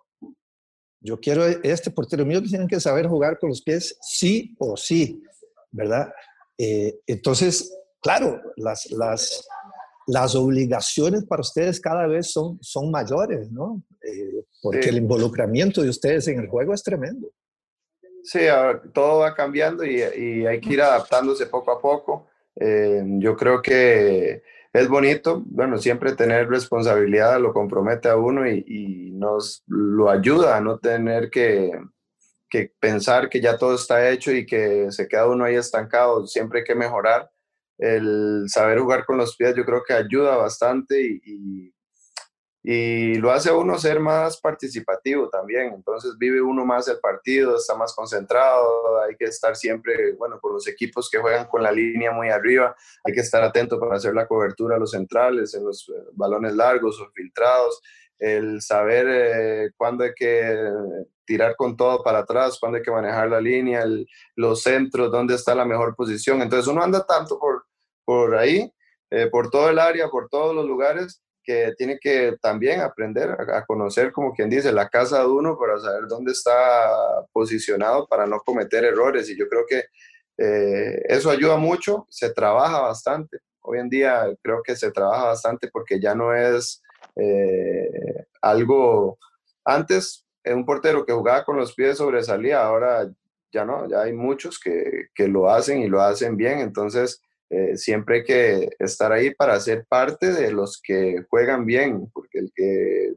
[1.00, 4.76] yo quiero este portero mío que tienen que saber jugar con los pies sí o
[4.76, 5.22] sí,
[5.70, 6.12] ¿verdad?
[6.58, 9.46] Eh, entonces, claro, las, las,
[10.08, 13.82] las obligaciones para ustedes cada vez son, son mayores, ¿no?
[14.02, 17.30] Eh, porque el involucramiento de ustedes en el juego es tremendo.
[18.24, 18.40] Sí,
[18.92, 22.26] todo va cambiando y, y, hay que ir adaptándose poco a poco.
[22.60, 24.42] Eh, yo creo que
[24.72, 30.60] es bonito, bueno, siempre tener responsabilidad lo compromete a uno y, nos lo ayuda a
[30.60, 31.72] no tener que,
[32.48, 36.60] que, pensar que ya todo está hecho y que se queda uno ahí estancado, siempre
[36.60, 37.28] hay que mejorar.
[37.78, 41.72] El saber jugar con los pies yo creo que ayuda bastante y
[42.62, 45.72] y lo hace a uno ser más participativo también.
[45.74, 50.52] Entonces vive uno más el partido, está más concentrado, hay que estar siempre, bueno, con
[50.52, 54.14] los equipos que juegan con la línea muy arriba, hay que estar atento para hacer
[54.14, 57.80] la cobertura a los centrales, en los eh, balones largos o filtrados,
[58.18, 60.70] el saber eh, cuándo hay que
[61.24, 63.84] tirar con todo para atrás, cuándo hay que manejar la línea,
[64.34, 66.42] los centros, dónde está la mejor posición.
[66.42, 67.66] Entonces uno anda tanto por,
[68.04, 68.72] por ahí,
[69.10, 73.64] eh, por todo el área, por todos los lugares que tiene que también aprender a,
[73.64, 78.40] conocer, como quien dice, la casa de uno para saber dónde está posicionado para no
[78.40, 79.30] cometer errores.
[79.30, 79.84] Y yo creo que
[80.36, 83.38] eh, eso ayuda mucho, se trabaja bastante.
[83.62, 86.82] Hoy en día creo que se trabaja bastante porque ya no es
[87.16, 89.18] eh, algo...
[89.64, 93.10] Antes, un portero que jugaba con los pies sobresalía, ahora
[93.50, 96.58] ya no, ya hay muchos que, que lo hacen y lo hacen bien.
[96.58, 102.10] Entonces, eh, siempre hay que estar ahí para ser parte de los que juegan bien,
[102.12, 103.14] porque el que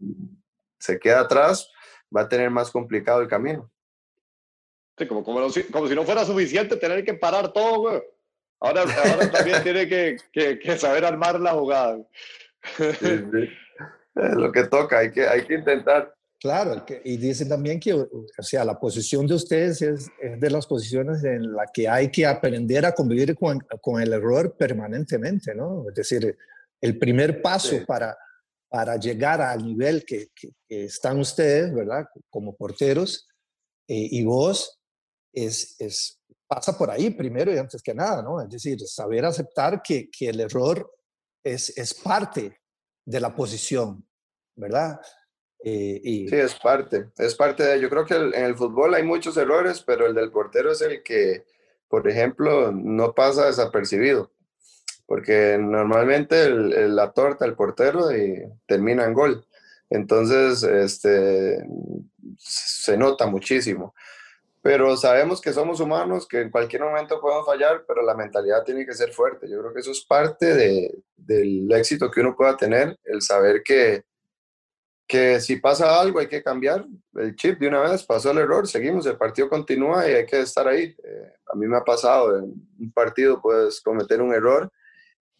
[0.80, 1.70] se queda atrás
[2.16, 3.70] va a tener más complicado el camino.
[4.98, 5.42] Sí, como, como,
[5.72, 8.02] como si no fuera suficiente tener que parar todo, güey.
[8.60, 11.98] Ahora, ahora también tiene que, que, que, saber armar la jugada.
[12.78, 16.14] Es lo que toca, hay que, hay que intentar.
[16.42, 21.24] Claro, y dicen también que, o sea, la posición de ustedes es, de las posiciones
[21.24, 25.88] en la que hay que aprender a convivir con, con el error permanentemente, ¿no?
[25.88, 26.36] Es decir,
[26.82, 28.18] el primer paso para,
[28.68, 32.08] para llegar al nivel que, que, están ustedes, ¿verdad?
[32.32, 33.28] Como porteros
[33.88, 34.82] eh, y vos,
[35.32, 38.42] es, es, pasa por ahí primero y antes que nada, ¿no?
[38.42, 40.92] Es decir, saber aceptar que, que el error
[41.44, 42.58] es, es parte
[43.06, 44.04] de la posición,
[44.56, 45.00] ¿verdad?
[45.64, 46.02] Eh.
[46.04, 49.84] Sí, es parte, es parte de, yo creo que en el fútbol hay muchos errores,
[49.86, 51.46] pero el del portero es el que,
[51.88, 54.32] por ejemplo, no pasa desapercibido,
[55.06, 59.46] porque normalmente la torta, el portero, y termina en gol.
[59.90, 61.64] Entonces, este,
[62.38, 63.94] se nota muchísimo.
[64.64, 68.86] Pero sabemos que somos humanos, que en cualquier momento podemos fallar, pero la mentalidad tiene
[68.86, 69.50] que ser fuerte.
[69.50, 73.64] Yo creo que eso es parte de, del éxito que uno pueda tener, el saber
[73.64, 74.04] que,
[75.12, 78.66] que si pasa algo hay que cambiar el chip de una vez, pasó el error,
[78.66, 80.96] seguimos, el partido continúa y hay que estar ahí.
[81.04, 84.72] Eh, a mí me ha pasado, en un partido puedes cometer un error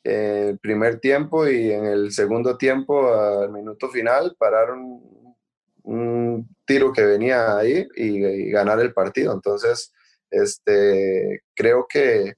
[0.04, 6.92] en el primer tiempo y en el segundo tiempo, al minuto final, parar un, tiro
[6.92, 9.32] que venía ahí y, ganar el partido.
[9.32, 9.94] Entonces,
[10.30, 12.34] este, creo que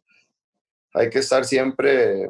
[0.93, 2.29] hay que estar siempre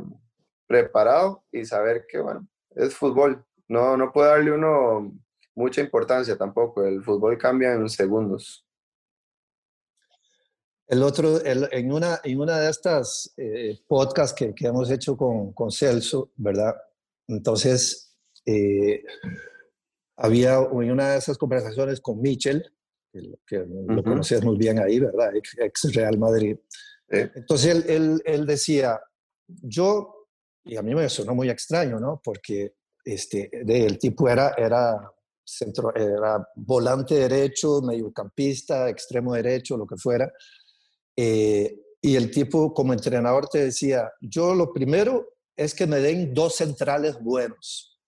[0.66, 5.14] preparado y saber que, bueno, es fútbol, no, no puede darle uno
[5.56, 6.86] mucha importancia tampoco.
[6.86, 8.66] El fútbol cambia en segundos.
[10.88, 15.54] El otro, en, una, en una de estas eh, podcasts que, que, hemos hecho con,
[15.54, 16.76] con Celso, ¿verdad?
[17.28, 19.04] Entonces, eh,
[20.18, 22.70] había en una de esas conversaciones con Michel,
[23.46, 25.32] que, lo conocías muy bien ahí, ¿verdad?
[25.36, 26.58] Ex, Real Madrid.
[27.08, 29.00] Entonces él, él, él, decía,
[29.48, 30.28] yo,
[30.64, 32.22] y a mí me sonó muy extraño, ¿no?
[32.24, 35.12] Porque este, el tipo era, era,
[35.44, 40.32] centro, era volante derecho, mediocampista, extremo derecho, lo que fuera.
[41.16, 46.34] Eh, y el tipo como entrenador te decía, yo lo primero es que me den
[46.34, 48.00] dos centrales buenos.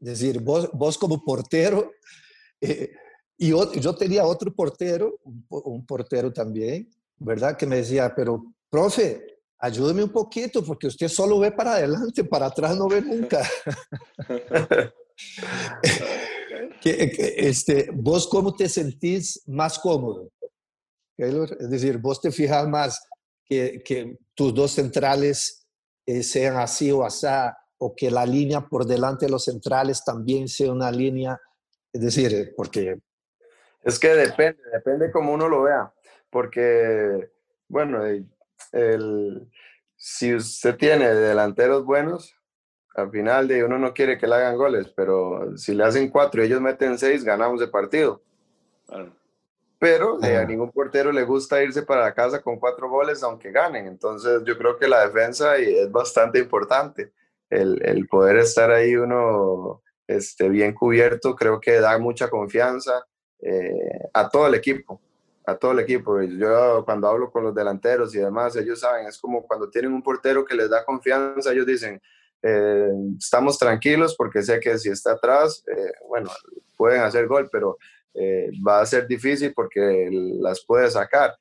[0.00, 1.92] Es decir, vos, vos como portero,
[2.60, 2.90] eh,
[3.36, 7.56] y yo, tenía otro portero, un, portero también, ¿verdad?
[7.56, 12.46] Que me decía, pero, profe, ayúdeme un poquito porque usted solo ve para adelante, para
[12.46, 13.42] atrás no ve nunca.
[16.84, 20.30] este, ¿Vos cómo te sentís más cómodo?
[21.16, 23.02] Es decir, vos te fijas más
[23.44, 25.66] que, que tus dos centrales
[26.06, 27.26] eh, sean así o así,
[27.78, 31.40] o que la línea por delante de los centrales también sea una línea,
[31.92, 32.98] es decir, porque...
[33.82, 35.92] Es que depende, depende cómo uno lo vea,
[36.30, 37.30] porque,
[37.68, 38.02] bueno,
[38.72, 39.48] el,
[39.96, 42.34] si usted tiene delanteros buenos,
[42.94, 46.42] al final de uno no quiere que le hagan goles, pero si le hacen cuatro
[46.42, 48.22] y ellos meten seis, ganamos el partido.
[49.78, 53.86] Pero a ningún portero le gusta irse para casa con cuatro goles aunque ganen.
[53.86, 57.12] Entonces yo creo que la defensa es bastante importante.
[57.48, 63.06] El, el poder estar ahí uno este, bien cubierto creo que da mucha confianza
[63.40, 65.00] eh, a todo el equipo
[65.48, 66.20] a todo el equipo.
[66.22, 70.02] Yo cuando hablo con los delanteros y demás, ellos saben, es como cuando tienen un
[70.02, 72.00] portero que les da confianza, ellos dicen,
[72.42, 76.30] eh, estamos tranquilos porque sé que si está atrás, eh, bueno,
[76.76, 77.78] pueden hacer gol, pero
[78.12, 81.34] eh, va a ser difícil porque las puede sacar.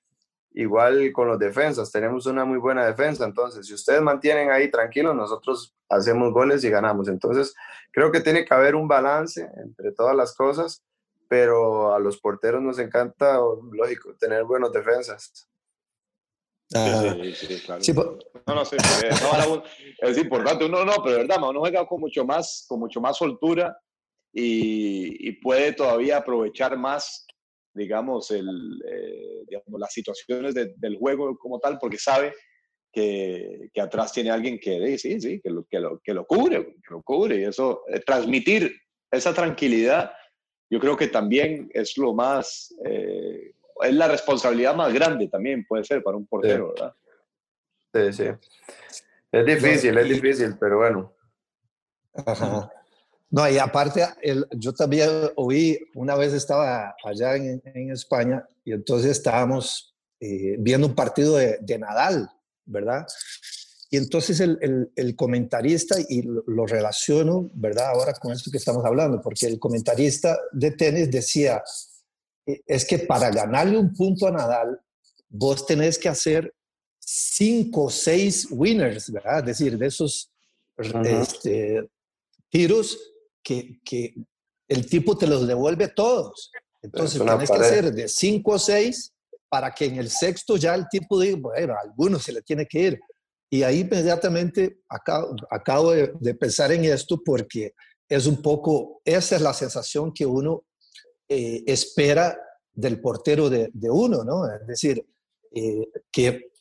[0.54, 5.14] Igual con los defensas, tenemos una muy buena defensa, entonces si ustedes mantienen ahí tranquilos,
[5.16, 7.10] nosotros hacemos goles y ganamos.
[7.10, 7.54] Entonces
[7.92, 10.82] creo que tiene que haber un balance entre todas las cosas,
[11.28, 13.40] pero a los porteros nos encanta,
[13.72, 15.50] lógico, tener buenos defensas.
[16.70, 17.82] Sí, sí, claro.
[18.46, 18.76] no, no, sí,
[20.00, 20.68] es importante.
[20.68, 23.78] No, no, pero de verdad, uno juega con mucho más, con mucho más soltura
[24.34, 27.26] y, y puede todavía aprovechar más,
[27.74, 28.48] digamos, el,
[28.86, 32.34] eh, digamos las situaciones del juego como tal, porque sabe
[32.92, 36.66] que, que, atrás tiene alguien que, sí, sí, que lo, que lo, que lo cubre,
[36.66, 37.40] que lo cubre.
[37.40, 38.76] Y eso, eh, transmitir
[39.10, 40.12] esa tranquilidad,
[40.70, 45.84] yo creo que también es lo más, eh, es la responsabilidad más grande también puede
[45.84, 46.94] ser para un portero, ¿verdad?
[47.94, 48.26] Sí, sí.
[49.32, 51.14] Es difícil, es difícil, pero bueno.
[53.30, 54.06] No, y aparte,
[54.52, 60.88] yo también oí, una vez estaba allá en, en España y entonces estábamos eh, viendo
[60.88, 62.30] un partido de, de, Nadal,
[62.66, 63.06] ¿verdad?
[63.90, 67.92] Y entonces el, el, el comentarista, y lo, lo, relaciono, ¿verdad?
[67.92, 71.64] Ahora con esto que estamos hablando, porque el comentarista de tenis decía,
[72.46, 74.80] es que para ganarle un punto a Nadal,
[75.30, 76.54] vos tenés que hacer
[77.00, 79.40] cinco o seis winners, ¿verdad?
[79.40, 80.32] Es decir, de esos
[80.78, 81.90] este,
[82.50, 82.98] tiros
[83.44, 84.16] que, que,
[84.68, 86.52] el tipo te los devuelve todos.
[86.82, 89.14] Entonces, tienes que hacer de cinco o seis
[89.48, 92.66] para que en el sexto ya el tipo diga, bueno, a algunos se le tiene
[92.66, 93.00] que ir.
[93.50, 97.74] Y ahí inmediatamente acabo, acabo de, de pensar en esto porque
[98.10, 100.64] es un poco, esa es la sensación que uno
[101.30, 102.38] eh, espera
[102.74, 104.46] del portero de, de, uno, ¿no?
[104.50, 105.06] Es decir,
[105.52, 106.52] eh, que,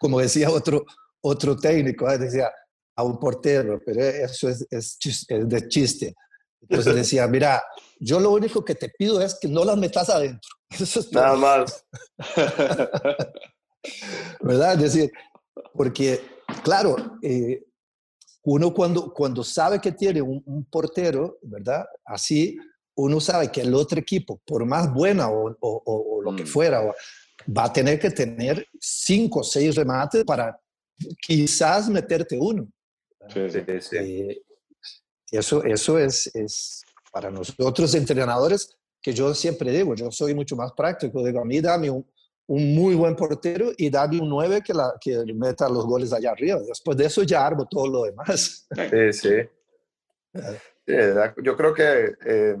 [0.00, 0.84] como decía otro,
[1.20, 2.18] otro técnico, ¿eh?
[2.18, 2.50] decía
[2.96, 6.14] a un portero, pero eso es, es, es, de chiste.
[6.62, 7.62] Entonces decía, mira,
[8.00, 10.50] yo lo único que te pido es que no las metas adentro.
[10.70, 11.84] Eso es Nada más.
[14.40, 14.74] ¿Verdad?
[14.74, 15.12] Es decir,
[15.72, 16.20] porque,
[16.62, 17.64] claro, eh,
[18.44, 21.86] uno cuando, cuando sabe que tiene un, un portero, ¿verdad?
[22.04, 22.56] Así,
[22.96, 26.46] uno sabe que el otro equipo, por más buena o, o, o lo que mm.
[26.46, 26.82] fuera,
[27.56, 30.58] va a tener que tener cinco o seis remates para
[31.20, 32.68] quizás meterte uno.
[33.28, 33.96] Sí, sí, sí.
[33.96, 34.42] Eh,
[35.30, 36.82] eso, eso es, es
[37.12, 41.60] para nosotros entrenadores, que yo siempre digo, yo soy mucho más práctico, digo, a mí
[41.60, 42.06] dame un,
[42.46, 46.32] un muy buen portero y dame un 9 que, la, que meta los goles allá
[46.32, 46.60] arriba.
[46.60, 48.66] Después de eso ya armo todo lo demás.
[48.90, 49.48] Sí, sí.
[51.42, 52.56] yo creo que eh,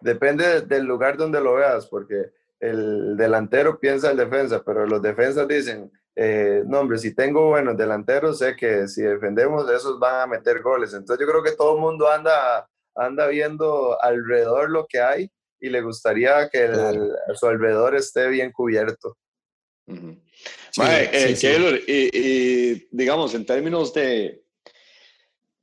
[0.00, 5.46] depende del lugar donde lo veas, porque el delantero piensa en defensa, pero los defensas
[5.46, 10.26] dicen, eh, no hombre, si tengo buenos delanteros, sé que si defendemos, esos van a
[10.26, 10.92] meter goles.
[10.92, 15.30] Entonces yo creo que todo el mundo anda, anda viendo alrededor lo que hay
[15.60, 19.16] y le gustaría que el, su alrededor esté bien cubierto.
[21.86, 24.42] Eh, y, digamos, en términos de,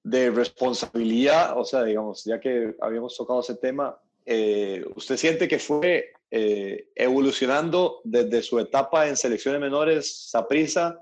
[0.06, 5.60] de responsabilidad, o sea, digamos, ya que habíamos tocado ese tema, eh, ¿usted siente que
[5.60, 11.00] fue eh, evolucionando desde su etapa en selecciones menores, Saprisa,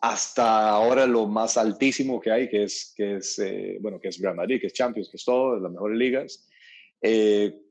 [0.00, 4.18] hasta ahora lo más altísimo que hay, que es, que es eh, bueno, que es
[4.20, 6.48] Real Madrid, que es Champions, que es todo, las mejores ligas?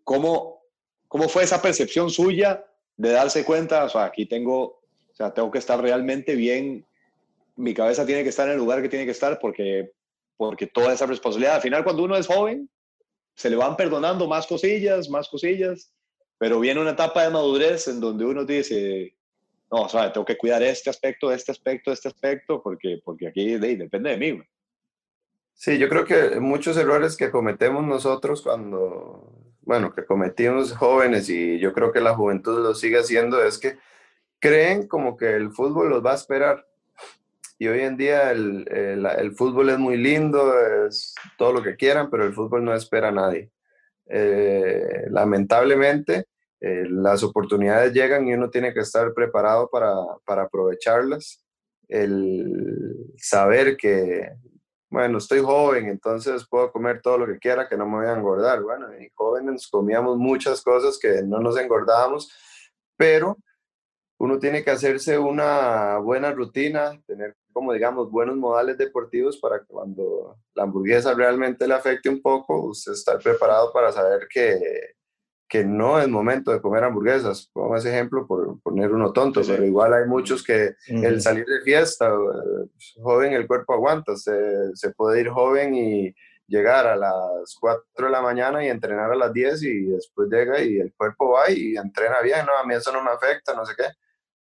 [0.06, 0.62] ¿cómo,
[1.10, 2.66] ¿Cómo fue esa percepción suya
[2.98, 6.86] de darse cuenta, o sea, aquí tengo, o sea, tengo que estar realmente bien,
[7.56, 9.92] mi cabeza tiene que estar en el lugar que tiene que estar porque,
[10.36, 12.70] porque toda esa responsabilidad, al final cuando uno es joven,
[13.36, 15.94] se le van perdonando más cosillas, más cosillas,
[16.40, 19.16] pero viene una etapa de madurez en donde uno dice,
[19.72, 23.58] no, o sea, tengo que cuidar este aspecto, este aspecto, este aspecto, porque, porque aquí
[23.58, 24.42] depende de mí.
[25.54, 29.37] Sí, yo creo que muchos errores que cometemos nosotros cuando,
[29.68, 33.78] bueno, que cometimos jóvenes y yo creo que la juventud lo sigue haciendo es que
[34.40, 36.66] creen como que el fútbol los va a esperar
[37.60, 40.54] y hoy en día el, el, el, fútbol es muy lindo,
[40.88, 43.50] es todo lo que quieran, pero el fútbol no espera a nadie.
[44.06, 46.28] Eh, lamentablemente,
[46.62, 49.92] eh, las oportunidades llegan y uno tiene que estar preparado para,
[50.24, 51.44] para aprovecharlas.
[51.90, 54.30] El saber que,
[54.90, 58.14] bueno, estoy joven, entonces puedo comer todo lo que quiera, que no me voy a
[58.14, 58.62] engordar.
[58.62, 62.32] Bueno, y jóvenes comíamos muchas cosas que no nos engordábamos,
[62.96, 63.38] pero
[64.20, 69.66] uno tiene que hacerse una buena rutina, tener como digamos buenos modales deportivos para que
[69.66, 74.96] cuando la hamburguesa realmente le afecte un poco, usted estar preparado para saber que,
[75.48, 77.50] que no es momento de comer hamburguesas.
[77.54, 81.62] Pongo ese ejemplo por poner uno tonto, pero igual hay muchos que el salir de
[81.62, 82.68] fiesta, eh,
[83.02, 84.16] joven, el cuerpo aguanta.
[84.18, 86.14] Se, se, puede ir joven y
[86.48, 90.62] llegar a las 4 de la mañana y entrenar a las 10 y después llega
[90.62, 92.46] y el cuerpo va y entrena bien.
[92.46, 93.86] No, a mí eso no me afecta, no sé qué.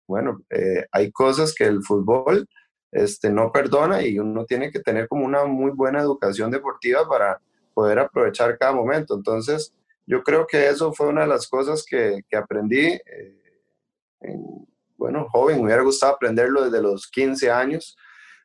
[0.07, 2.47] Bueno, eh, hay cosas que el fútbol
[2.91, 7.39] este, no perdona y uno tiene que tener como una muy buena educación deportiva para
[7.73, 9.15] poder aprovechar cada momento.
[9.15, 9.73] Entonces,
[10.05, 12.99] yo creo que eso fue una de las cosas que, que aprendí.
[13.05, 14.39] Eh,
[14.97, 17.97] bueno, joven, me hubiera gustado aprenderlo desde los 15 años,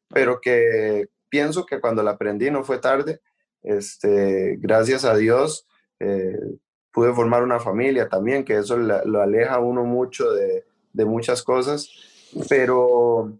[0.08, 3.20] pero que pienso que cuando lo aprendí no fue tarde.
[3.62, 5.66] Este, gracias a Dios
[5.98, 6.38] eh,
[6.92, 11.88] pude formar una familia también, que eso lo aleja uno mucho de, de muchas cosas,
[12.48, 13.38] pero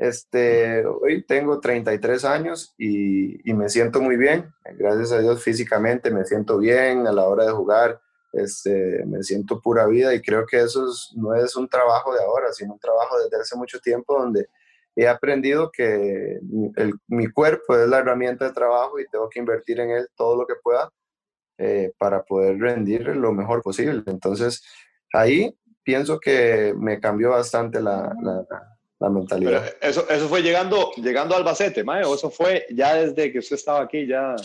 [0.00, 6.10] este, hoy tengo 33 años y, y, me siento muy bien, gracias a Dios físicamente
[6.10, 8.00] me siento bien a la hora de jugar,
[8.32, 10.86] este, me siento pura vida y creo que eso
[11.16, 14.48] no es un trabajo de ahora, sino un trabajo desde hace mucho tiempo donde
[14.96, 16.40] he aprendido que
[16.76, 20.34] el, mi cuerpo es la herramienta de trabajo y tengo que invertir en él todo
[20.34, 20.90] lo que pueda
[21.58, 24.02] eh, para poder rendir lo mejor posible.
[24.06, 24.62] Entonces,
[25.12, 28.46] ahí pienso que me cambió bastante la, la
[29.00, 29.64] la mentalidad.
[29.80, 33.56] eso, eso fue llegando, llegando a Albacete, Mae, o eso fue ya desde que usted
[33.56, 34.36] estaba aquí, ya.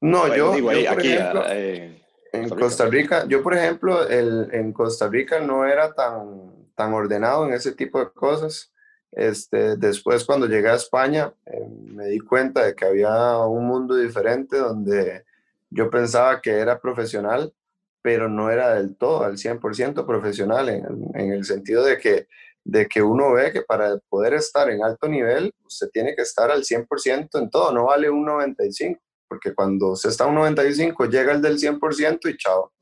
[0.00, 2.02] No, yo, digo, yo por aquí, ejemplo, eh,
[2.32, 7.46] en Costa Rica, yo por ejemplo, el, en Costa Rica no era tan, tan ordenado
[7.46, 8.72] en ese tipo de cosas.
[9.12, 13.94] Este, después cuando llegué a España eh, me di cuenta de que había un mundo
[13.94, 15.22] diferente donde
[15.70, 17.54] yo pensaba que era profesional,
[18.02, 20.84] pero no era del todo, al 100% profesional, en,
[21.14, 22.26] en el sentido de que
[22.64, 26.50] de que uno ve que para poder estar en alto nivel, usted tiene que estar
[26.50, 28.98] al 100% en todo, no vale un 95%,
[29.28, 32.72] porque cuando usted está a un 95%, llega el del 100% y chao.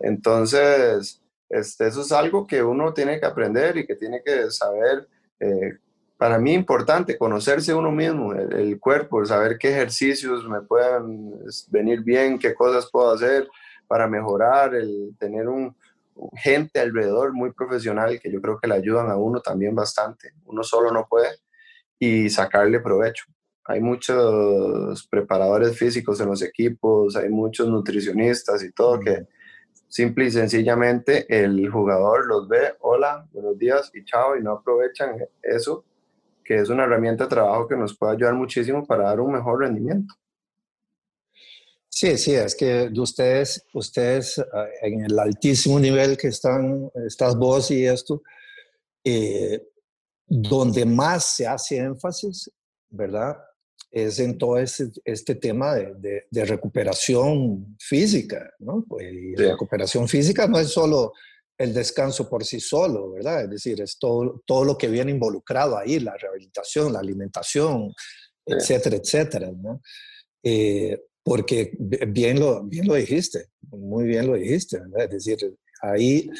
[0.00, 5.08] Entonces, este, eso es algo que uno tiene que aprender y que tiene que saber.
[5.38, 5.78] Eh,
[6.18, 11.34] para mí importante conocerse uno mismo, el, el, cuerpo, saber qué ejercicios me pueden
[11.68, 13.48] venir bien, qué cosas puedo hacer
[13.88, 15.74] para mejorar, el tener un,
[16.36, 20.32] gente alrededor muy profesional que yo creo que le ayudan a uno también bastante.
[20.44, 21.28] Uno solo no puede
[21.98, 23.24] y sacarle provecho.
[23.64, 29.26] Hay muchos preparadores físicos en los equipos, hay muchos nutricionistas y todo que
[29.86, 35.16] simple y sencillamente el jugador los ve, hola, buenos días y chao, y no aprovechan
[35.42, 35.84] eso,
[36.44, 39.60] que es una herramienta de trabajo que nos puede ayudar muchísimo para dar un mejor
[39.60, 40.14] rendimiento.
[41.92, 47.70] Sí, sí, es que ustedes, ustedes ah, en el altísimo nivel que están, estás vos
[47.72, 48.22] y esto,
[49.04, 49.60] eh,
[50.26, 52.48] donde más se hace énfasis,
[52.88, 53.36] ¿verdad?
[53.90, 58.84] Es en todo este, este tema de, de, recuperación física, ¿no?
[58.88, 61.12] Pues, y recuperación física no es solo
[61.58, 63.44] el descanso por sí solo, ¿verdad?
[63.44, 67.92] Es decir, es todo, todo lo que viene involucrado ahí, la rehabilitación, la alimentación,
[68.46, 69.82] etcétera, etcétera, ¿no?
[70.42, 75.12] Eh, porque bien lo, bien lo dijiste, muy bien lo dijiste, ¿verdad?
[75.14, 76.30] Es decir, ahí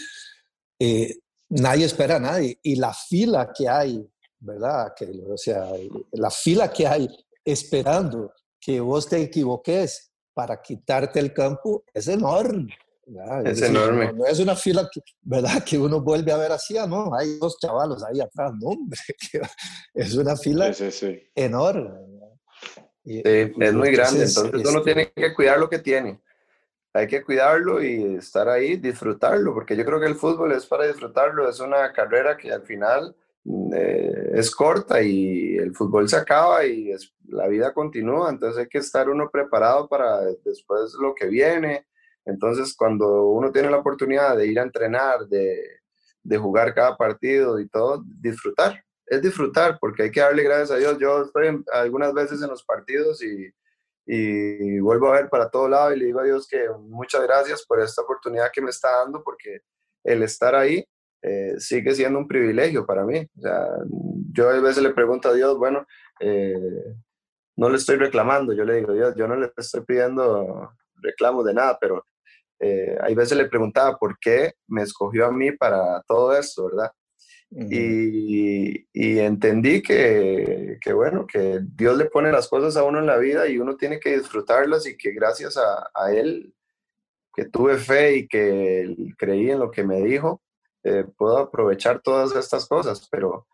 [0.78, 1.16] eh,
[1.48, 4.04] nadie espera a nadie y la fila que hay,
[4.38, 4.92] ¿verdad?
[4.96, 5.68] Que, o sea,
[6.12, 7.08] la fila que hay
[7.44, 12.74] esperando que vos te equivoques para quitarte el campo es enorme.
[13.44, 14.12] Es, enorme.
[14.12, 15.64] No, es una fila, que, ¿verdad?
[15.64, 19.00] Que uno vuelve a ver así, ah, no, hay dos chavalos ahí atrás, no, hombre,
[19.94, 20.70] es una fila
[21.34, 22.09] enorme
[23.04, 26.20] es muy grande, entonces uno tiene que cuidar lo que tiene.
[26.92, 30.86] Hay que cuidarlo y estar ahí, disfrutarlo, porque yo creo que el fútbol es para
[30.86, 36.16] disfrutarlo, es una carrera que al final mm, eh, es corta y el fútbol se
[36.16, 41.14] acaba y es, la vida continúa, entonces hay que estar uno preparado para después lo
[41.14, 41.86] que viene.
[42.24, 45.62] Entonces cuando uno tiene la oportunidad de ir a entrenar, de,
[46.22, 50.76] de jugar cada partido y todo, disfrutar, es disfrutar, porque hay que darle gracias a
[50.76, 50.96] Dios.
[50.98, 53.52] Yo estoy algunas veces en los partidos y,
[54.06, 57.66] y vuelvo a ver para todo lado y le digo a Dios que muchas gracias
[57.66, 59.60] por esta oportunidad que me está dando, porque
[60.04, 60.84] el estar ahí
[61.22, 63.26] eh, sigue siendo un privilegio para mí.
[63.36, 63.66] O sea,
[64.32, 65.84] yo a veces le pregunto a Dios, bueno,
[66.20, 66.94] eh,
[67.56, 71.54] no le estoy reclamando, yo le digo, Dios, yo no le estoy pidiendo reclamos de
[71.54, 72.04] nada, pero
[72.60, 76.92] eh, hay veces le preguntaba por qué me escogió a mí para todo esto, ¿verdad?
[77.50, 83.06] Y, y, entendí que, que, bueno, que Dios le pone las cosas a uno en
[83.06, 86.54] la vida y uno tiene que disfrutarlas y que gracias a, a Él,
[87.34, 90.42] que tuve fe y que creí en lo que me dijo,
[90.84, 93.48] eh, puedo aprovechar todas estas cosas, pero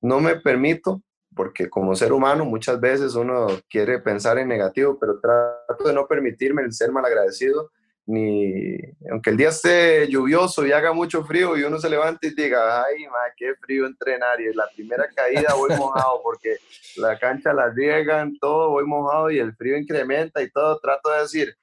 [0.00, 1.02] no me permito,
[1.34, 6.06] porque como ser humano muchas veces uno quiere pensar en negativo, pero trato de no
[6.06, 7.70] permitirme el ser malagradecido
[8.06, 8.76] ni,
[9.10, 12.84] aunque el día esté lluvioso y haga mucho frío y uno se levante y diga,
[12.84, 14.40] ay, ma, qué frío entrenar.
[14.40, 16.56] Y la primera caída voy mojado porque
[16.96, 20.78] la cancha la riegan, todo voy mojado y el frío incrementa y todo.
[20.80, 21.54] Trato de decir,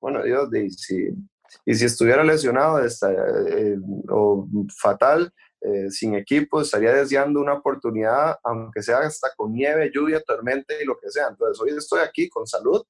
[0.00, 1.08] bueno, Dios, y si,
[1.64, 3.76] y si estuviera lesionado eh,
[4.08, 4.46] o
[4.80, 5.32] fatal,
[5.62, 10.84] eh, sin equipo, estaría deseando una oportunidad, aunque sea hasta con nieve, lluvia, tormenta y
[10.84, 11.28] lo que sea.
[11.28, 12.84] Entonces, hoy estoy aquí con salud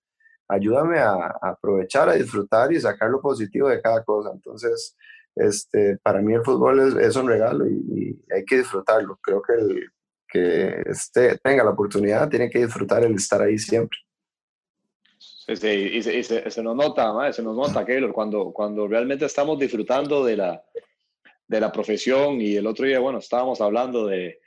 [0.49, 4.31] ayúdame a, aprovechar, a disfrutar y sacar lo positivo de cada cosa.
[4.33, 4.97] Entonces,
[5.35, 9.19] este, para mí el fútbol es, es un regalo y, hay que disfrutarlo.
[9.23, 9.91] Creo que el
[10.29, 13.99] que este, tenga la oportunidad tiene que disfrutar el estar ahí siempre.
[15.19, 20.25] Sí, y, se, se, nos nota, se nos nota, Keylor, cuando, cuando realmente estamos disfrutando
[20.25, 20.65] de la,
[21.47, 24.41] de la profesión y el otro día, bueno, estábamos hablando de,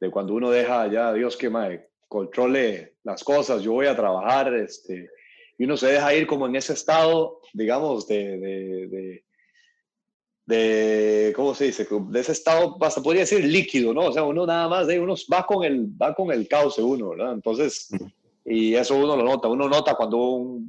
[0.00, 4.54] de cuando uno deja ya, Dios que madre, controle las cosas, yo voy a trabajar,
[4.54, 5.10] este,
[5.58, 9.24] y uno se deja ir como en ese estado, digamos, de, de,
[10.46, 11.86] de, ¿cómo se dice?
[11.90, 14.06] De ese estado, hasta podría decir líquido, ¿no?
[14.06, 17.10] O sea, uno nada más, de uno va con el, va con el cauce uno,
[17.10, 17.32] ¿verdad?
[17.32, 17.88] Entonces,
[18.44, 20.68] y eso uno lo nota, uno nota cuando un,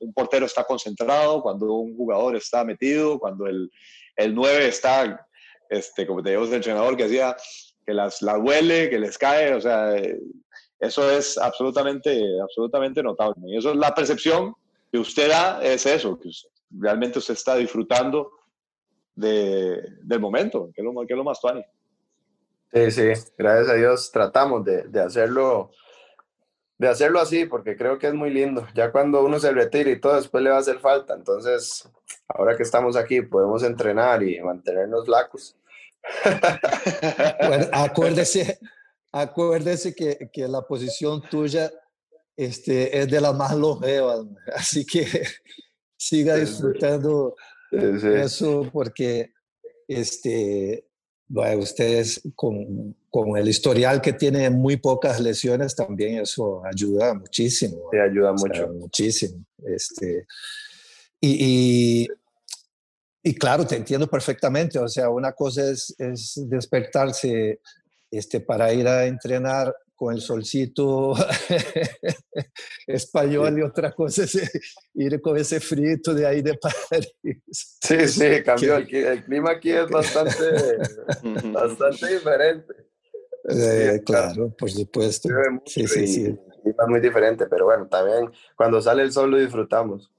[0.00, 3.70] un, portero está concentrado, cuando un jugador está metido, cuando el,
[4.16, 5.26] el 9 está,
[5.70, 7.36] este, como te digo, el entrenador que hacía,
[7.86, 9.94] que las, las huele, que les cae, o sea,
[10.78, 13.42] eso es absolutamente, absolutamente notable.
[13.46, 14.54] Y eso es la percepción
[14.90, 16.30] que usted da, es eso, que
[16.70, 18.30] realmente usted está disfrutando
[19.14, 21.64] de, del momento, que es lo, que es lo más tuani.
[22.72, 25.70] Sí, sí, gracias a Dios tratamos de, de, hacerlo
[26.78, 28.66] de hacerlo así, porque creo que es muy lindo.
[28.74, 31.14] Ya cuando uno se retira y todo, después le va a hacer falta.
[31.14, 31.88] Entonces,
[32.28, 35.56] ahora que estamos aquí, podemos entrenar y mantenernos flacos.
[37.48, 38.60] bueno, acuérdese,
[39.12, 41.70] acuérdese que, que, la posición tuya
[42.36, 45.06] este, es de la más longeva, así que
[45.96, 47.34] siga disfrutando
[47.70, 49.32] eso porque
[49.86, 50.88] este,
[51.26, 57.88] bueno, ustedes con, con, el historial que tiene muy pocas lesiones también eso ayuda muchísimo.
[57.90, 58.68] Te ayuda mucho.
[58.68, 59.44] muchísimo.
[59.66, 60.26] Este,
[61.20, 62.08] y, y,
[63.22, 64.78] y, claro, te entiendo perfectamente.
[64.78, 67.60] O sea, una cosa es, es despertarse
[68.10, 71.12] este, para ir a entrenar con el solcito
[72.86, 74.48] español y otra cosa es
[74.94, 77.78] ir con ese frito de ahí de París.
[77.80, 78.76] Sí, sí, cambió.
[78.76, 80.78] El, clima aquí es bastante,
[81.52, 82.74] bastante diferente.
[83.50, 85.28] Eh, claro, por supuesto.
[85.66, 86.38] Sí, sí, sí.
[86.64, 90.12] Es muy diferente, pero bueno, también cuando sale el sol lo disfrutamos.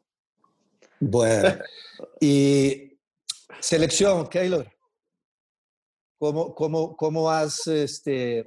[0.99, 1.55] Bueno,
[2.19, 2.99] y
[3.61, 4.67] selección, Keylor.
[6.19, 8.45] ¿Cómo, cómo, cómo, has, este,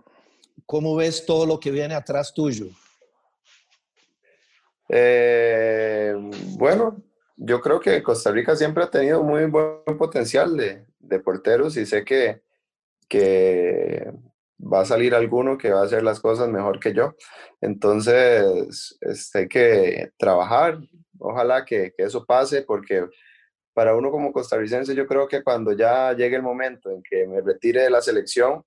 [0.66, 2.66] ¿Cómo ves todo lo que viene atrás tuyo?
[4.88, 6.14] Eh,
[6.58, 7.02] bueno,
[7.36, 11.86] yo creo que Costa Rica siempre ha tenido muy buen potencial de, de porteros y
[11.86, 12.42] sé que,
[13.08, 14.12] que
[14.60, 17.14] va a salir alguno que va a hacer las cosas mejor que yo.
[17.60, 20.78] Entonces, este, hay que trabajar.
[21.18, 23.06] Ojalá que, que, eso pase porque
[23.74, 27.40] para uno como costarricense, yo creo que cuando ya llegue el momento en que me
[27.40, 28.62] retire de la selección,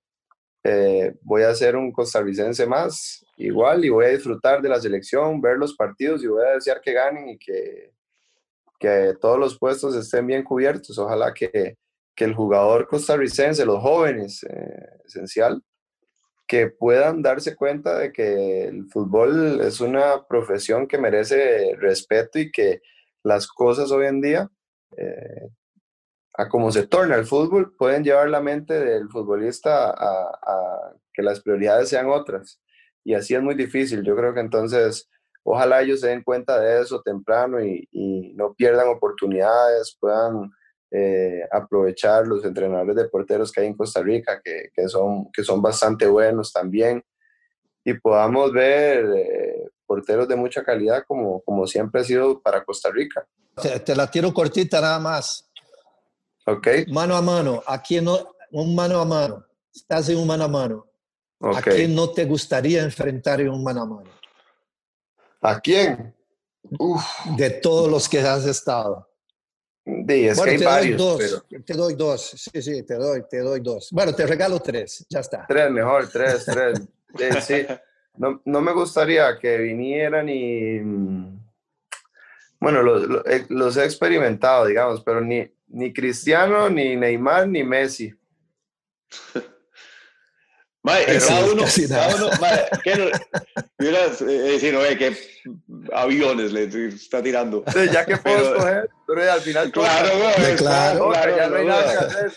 [0.64, 5.40] eh, voy a ser un costarricense más igual y voy a disfrutar de la selección,
[5.40, 7.92] ver los partidos y voy a desear que ganen y que,
[8.80, 10.98] que todos los puestos estén bien cubiertos.
[10.98, 11.76] Ojalá que,
[12.16, 15.62] que el jugador costarricense, los jóvenes, eh, esencial,
[16.48, 22.50] que puedan darse cuenta de que el fútbol es una profesión que merece respeto y
[22.50, 22.80] que
[23.22, 24.50] las cosas hoy en día
[24.96, 25.50] eh,
[26.34, 31.40] a cómo se torna el fútbol, pueden llevar la mente del futbolista a, que las
[31.40, 32.60] prioridades sean otras.
[33.04, 34.02] Y así es muy difícil.
[34.02, 35.08] Yo creo que entonces,
[35.42, 37.88] ojalá ellos se den cuenta de eso temprano y,
[38.34, 40.50] no pierdan oportunidades, puedan
[40.90, 45.42] eh, aprovechar los entrenadores de porteros que hay en Costa Rica, que, que, son, que
[45.42, 47.02] son bastante buenos también,
[47.82, 52.90] y podamos ver eh, porteros de mucha calidad como, como siempre ha sido para Costa
[52.90, 53.26] Rica.
[53.56, 55.48] Te, la tiro cortita nada más.
[56.46, 56.68] Ok.
[56.88, 57.62] Mano a mano.
[57.66, 59.46] Aquí no, un mano a mano.
[59.74, 60.86] Estás en un mano a mano.
[61.40, 64.10] ¿A quién no te gustaría enfrentar en un mano a mano?
[65.40, 66.14] ¿A quién?
[67.36, 69.08] De todos los que has estado.
[69.84, 71.44] Sí, es bueno, te doy dos.
[71.64, 72.22] Te doy dos.
[72.22, 73.88] Sí, sí, te doy, te doy dos.
[73.92, 75.06] Bueno, te regalo tres.
[75.08, 75.46] Ya está.
[75.46, 76.82] Tres, mejor, tres, tres.
[77.16, 77.66] sí, sí.
[78.16, 80.80] No, no me gustaría que vinieran y
[82.66, 88.12] bueno, eh, los, he experimentado, digamos, pero ni, ni Cristiano, ni Neymar, ni Messi.
[90.82, 93.04] Mae, cada uno, cada uno, mae, ¿qué no?
[93.78, 95.16] Miras, decir, oye, qué
[95.92, 97.62] aviones le está tirando.
[97.72, 101.66] Sí, ya que puedo Pero- escoger, pero al final Claro, güey, claro, ya no hay
[101.66, 102.06] no nada que duda.
[102.06, 102.32] hacer.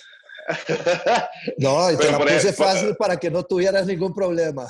[1.57, 4.65] No, y te Pero la por puse ejemplo- fácil para que no tuvieras ningún problema.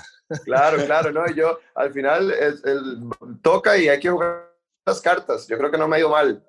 [0.46, 3.00] Claro, claro, no, yo al final es, el,
[3.42, 4.49] toca y hay que jugar
[4.90, 5.48] las cartas.
[5.48, 6.44] Yo creo que no me ha ido mal,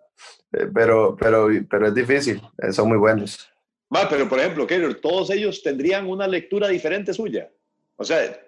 [0.53, 3.49] eh, pero, pero, pero es difícil, eh, son muy buenos.
[3.88, 7.51] Ma, pero por ejemplo, Keylor, todos ellos tendrían una lectura diferente suya.
[7.97, 8.41] O sea,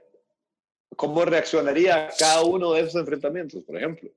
[0.96, 4.08] ¿cómo reaccionaría cada uno de esos enfrentamientos, por ejemplo?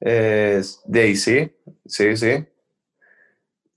[0.00, 1.50] Eh, de ahí sí,
[1.86, 2.44] sí, sí.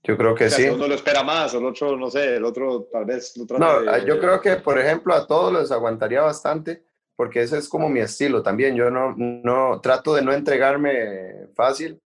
[0.02, 0.68] Yo creo que O sea, sí.
[0.68, 4.06] uno lo espera más, el otro, no sé, el otro tal vez lo No, de-
[4.06, 6.84] yo creo que, por ejemplo, a todos les aguantaría bastante,
[7.20, 8.74] porque ese es como mi estilo también.
[8.74, 12.00] Yo no, no trato de no entregarme fácil,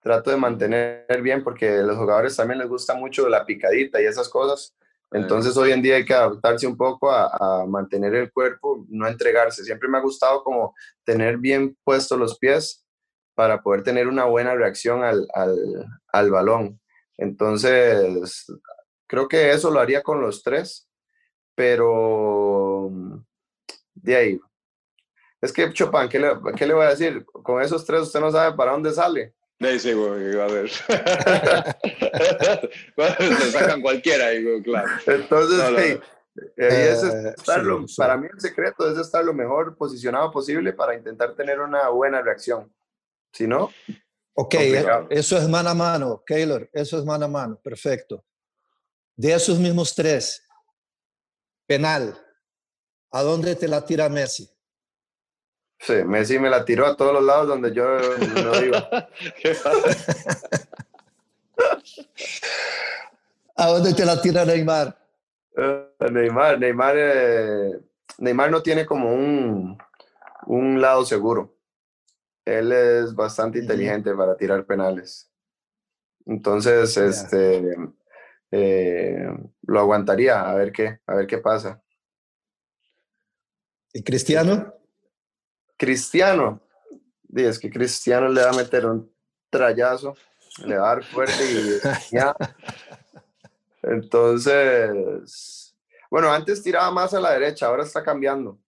[0.00, 4.04] trato de mantener bien, porque a los jugadores también les gusta mucho la picadita y
[4.04, 4.76] esas cosas.
[5.10, 9.08] Entonces, hoy en día hay que adaptarse un poco a, a mantener el cuerpo, no
[9.08, 9.64] entregarse.
[9.64, 12.86] Siempre me ha gustado como tener bien puestos los pies
[13.34, 16.80] para poder tener una buena reacción al, al, al balón.
[17.18, 18.46] Entonces,
[19.08, 20.88] creo que eso lo haría con los tres,
[21.56, 22.88] pero
[23.94, 24.40] de ahí.
[25.40, 27.24] Es que Chopin, ¿qué le, qué le voy a decir?
[27.24, 29.34] Con esos tres usted no sabe para dónde sale.
[29.60, 30.70] Sí, sí, güey, a ver.
[33.18, 34.88] Se sacan cualquiera, digo, claro.
[35.06, 36.00] Entonces, No, no, hey,
[36.58, 37.96] ahí es Eh, estarlo- sí, sí.
[37.96, 42.22] para mí el secreto es estar lo mejor posicionado posible para intentar tener una buena
[42.22, 42.72] reacción.
[43.32, 43.70] Si no,
[44.34, 45.06] Ok, Complicado.
[45.10, 48.24] eso es mano a mano, Keylor, eso es mano a mano, perfecto.
[49.16, 50.42] De esos mismos tres,
[51.66, 52.16] penal,
[53.10, 54.48] ¿a dónde te la tira Messi?
[55.80, 59.08] Sí, Messi me la tiró a todos los lados donde yo no iba.
[63.56, 64.96] ¿A dónde te la tira Neymar?
[65.56, 67.80] Eh, Neymar, Neymar, eh,
[68.18, 69.76] Neymar no tiene como un,
[70.46, 71.54] un lado seguro.
[72.44, 75.30] Él es bastante inteligente para tirar penales.
[76.26, 77.76] Entonces, este,
[78.50, 79.28] eh,
[79.62, 81.82] lo aguantaría a ver qué, a ver qué pasa.
[83.92, 84.74] ¿Y Cristiano?
[85.80, 86.60] Cristiano,
[87.22, 89.10] di, es que Cristiano le va a meter un
[89.48, 90.14] trayazo,
[90.66, 91.80] le va a dar fuerte y
[92.14, 92.36] ya.
[93.82, 95.74] Entonces,
[96.10, 98.58] bueno, antes tiraba más a la derecha, ahora está cambiando.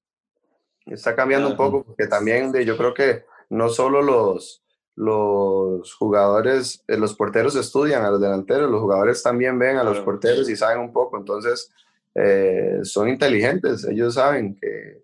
[0.86, 1.62] Está cambiando un Ajá.
[1.64, 4.64] poco porque también de, yo creo que no solo los,
[4.96, 10.00] los jugadores, eh, los porteros estudian a los delanteros, los jugadores también ven a los
[10.00, 11.18] porteros y saben un poco.
[11.18, 11.70] Entonces,
[12.14, 15.01] eh, son inteligentes, ellos saben que,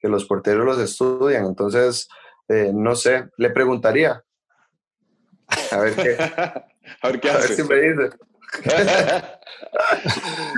[0.00, 1.44] que los porteros los estudian.
[1.46, 2.08] Entonces,
[2.48, 4.22] eh, no sé, le preguntaría.
[5.72, 6.16] A ver qué,
[7.02, 7.54] A ver qué a ver hace.
[7.56, 8.10] si me dice.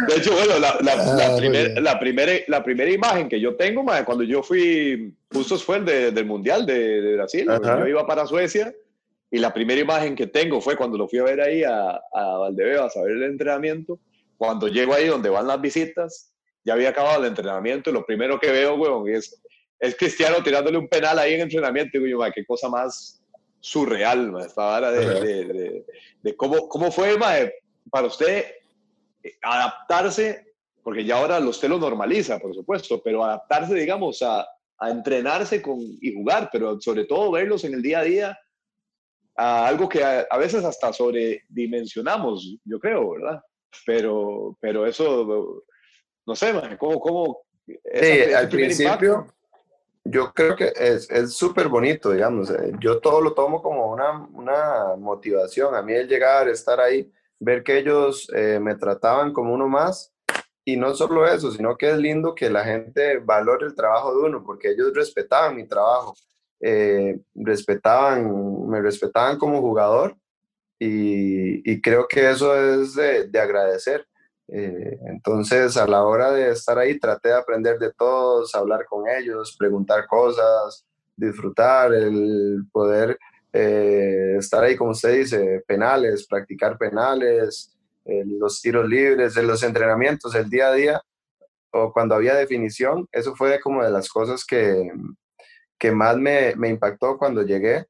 [0.09, 3.55] De hecho, bueno, la, la, Ah, la primer- la primera, la primera imagen que yo
[3.57, 7.79] tengo, mae, cuando yo fui, justo fue el de- del Mundial de, de Brasil, Ajá.
[7.81, 8.73] yo iba para Suecia
[9.31, 12.39] y la primera imagen que tengo fue cuando lo fui a ver ahí a, a
[12.39, 13.99] Valdebebas a ver el entrenamiento.
[14.37, 16.32] Cuando llego ahí donde van las visitas,
[16.65, 19.43] ya había acabado el entrenamiento y lo primero que veo, weón, es,
[19.81, 21.97] es Cristiano tirándole un penal ahí en entrenamiento.
[21.97, 23.23] Y digo, yo, mae, qué cosa más
[23.61, 25.87] surreal, mae, esta vara de, de, de-
[26.23, 27.53] de cómo, cómo fue, mae,
[27.91, 28.45] para usted
[29.23, 30.55] eh, adaptarse,
[30.85, 34.47] porque ya ahora usted lo normaliza, por supuesto, pero adaptarse, digamos, a,
[34.79, 38.39] a entrenarse con, y jugar, pero sobre todo verlos en el día a día,
[39.37, 43.41] a algo que a, a veces hasta sobredimensionamos, yo creo, ¿verdad?
[43.87, 45.65] Pero, pero eso,
[46.27, 49.35] no sé, man, ¿cómo, cómo Sí, al principio impacto?
[50.05, 52.51] yo creo que es es súper bonito, digamos.
[52.51, 55.75] eh, Yo todo lo tomo como una, una motivación.
[55.75, 60.13] A mí el llegar, estar ahí, ver que ellos eh, me trataban como uno más.
[60.65, 64.23] Y no solo eso, sino que es lindo que la gente valore el trabajo de
[64.29, 66.15] uno, porque ellos respetaban mi trabajo,
[66.61, 70.17] eh, respetaban, me respetaban como jugador
[70.79, 74.07] y, y creo que eso es de, de agradecer.
[74.49, 79.09] Eh, entonces, a la hora de estar ahí, traté de aprender de todos, hablar con
[79.09, 80.85] ellos, preguntar cosas,
[81.17, 83.19] disfrutar, el poder
[83.53, 89.63] eh, estar ahí, como usted dice, penales, practicar penales, eh, los tiros libres, de los
[89.63, 91.03] entrenamientos, el día a día,
[91.71, 94.91] o cuando había definición, eso fue como de las cosas que,
[95.79, 97.87] que más me, me impactó cuando llegué,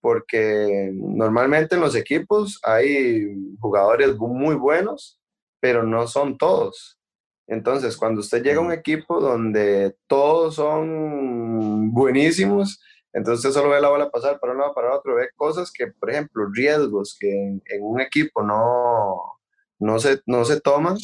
[0.00, 5.20] porque normalmente en los equipos hay jugadores muy buenos,
[5.60, 6.98] pero no son todos.
[7.46, 12.80] Entonces, cuando usted llega a un equipo donde todos son buenísimos,
[13.12, 15.86] entonces usted solo ve la bola pasar para un lado, para otro, ve cosas que,
[15.86, 19.38] por ejemplo, riesgos que en, en un equipo no,
[19.78, 20.98] no, se, no se toman,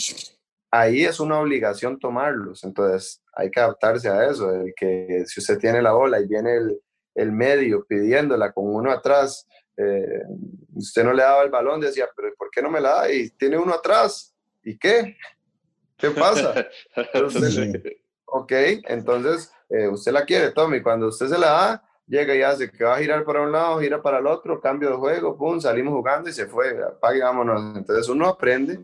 [0.71, 2.63] ahí es una obligación tomarlos.
[2.65, 6.57] Entonces hay que adaptarse a eso, el que si usted tiene la bola y viene
[6.57, 6.81] el,
[7.15, 9.47] el medio pidiéndola con uno atrás,
[9.77, 10.23] eh,
[10.75, 13.13] usted no le daba el balón, decía, pero ¿por qué no me la da?
[13.13, 14.34] Y tiene uno atrás,
[14.65, 15.17] ¿y qué?
[15.97, 16.67] ¿Qué pasa?
[18.27, 18.53] ok,
[18.89, 22.85] entonces eh, usted la quiere, Tommy, cuando usted se la da, llega y hace que
[22.85, 25.95] va a girar para un lado, gira para el otro, cambio de juego, pum, salimos
[25.95, 27.77] jugando y se fue, apague, vámonos.
[27.77, 28.81] Entonces uno aprende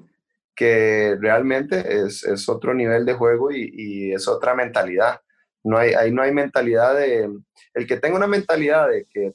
[0.55, 5.21] que realmente es, es otro nivel de juego y, y, es otra mentalidad.
[5.63, 7.31] No hay, ahí no hay mentalidad de...
[7.75, 9.35] El que tenga una mentalidad de que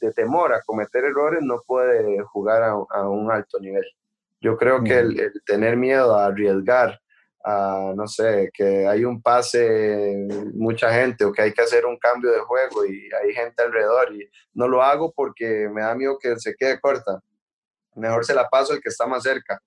[0.00, 3.84] de temor a cometer errores no puede jugar a, a un alto nivel.
[4.44, 7.00] Yo creo que el, el, tener miedo a arriesgar,
[7.42, 11.96] a, no sé, que hay un pase, mucha gente, o que hay que hacer un
[11.96, 16.18] cambio de juego y hay gente alrededor y no lo hago porque me da miedo
[16.20, 17.22] que se quede corta.
[17.94, 19.58] Mejor se la paso el que está más cerca.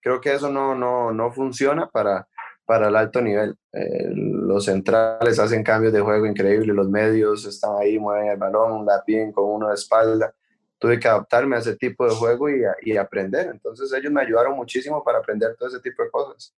[0.00, 2.28] Creo que eso no, no, no funciona para,
[2.64, 3.56] para el alto nivel.
[3.72, 8.86] Eh, los centrales hacen cambios de juego increíbles, los medios están ahí, mueven el balón,
[8.86, 10.32] la piden con uno de espalda.
[10.78, 13.48] Tuve que adaptarme a ese tipo de juego y, y, aprender.
[13.48, 16.54] Entonces ellos me ayudaron muchísimo para aprender todo ese tipo de cosas.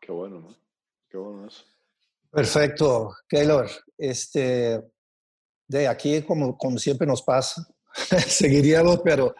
[0.00, 0.48] Qué bueno, ¿no?
[1.08, 1.64] Qué bueno eso.
[2.30, 3.68] Perfecto, Keylor.
[3.96, 4.82] Este,
[5.68, 7.66] de aquí, como, como siempre nos pasa,
[8.26, 9.34] seguiríamos, pero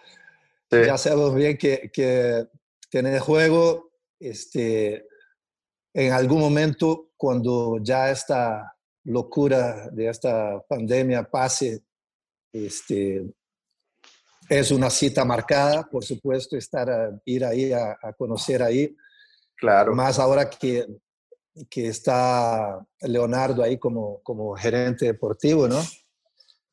[0.71, 0.79] sí.
[0.87, 2.47] ya sabemos bien que, que
[2.91, 3.91] tener juego,
[4.21, 5.07] este,
[5.95, 11.83] en algún momento, cuando ya esta locura de esta pandemia pase,
[12.53, 13.25] este,
[14.49, 18.95] es una cita marcada, por supuesto, estar a, ir ahí a, a, conocer ahí.
[19.57, 19.95] Claro.
[19.95, 20.87] Más ahora que,
[21.69, 25.83] que está Leonardo ahí como, como gerente deportivo, ¿no?
[25.83, 25.99] Sí.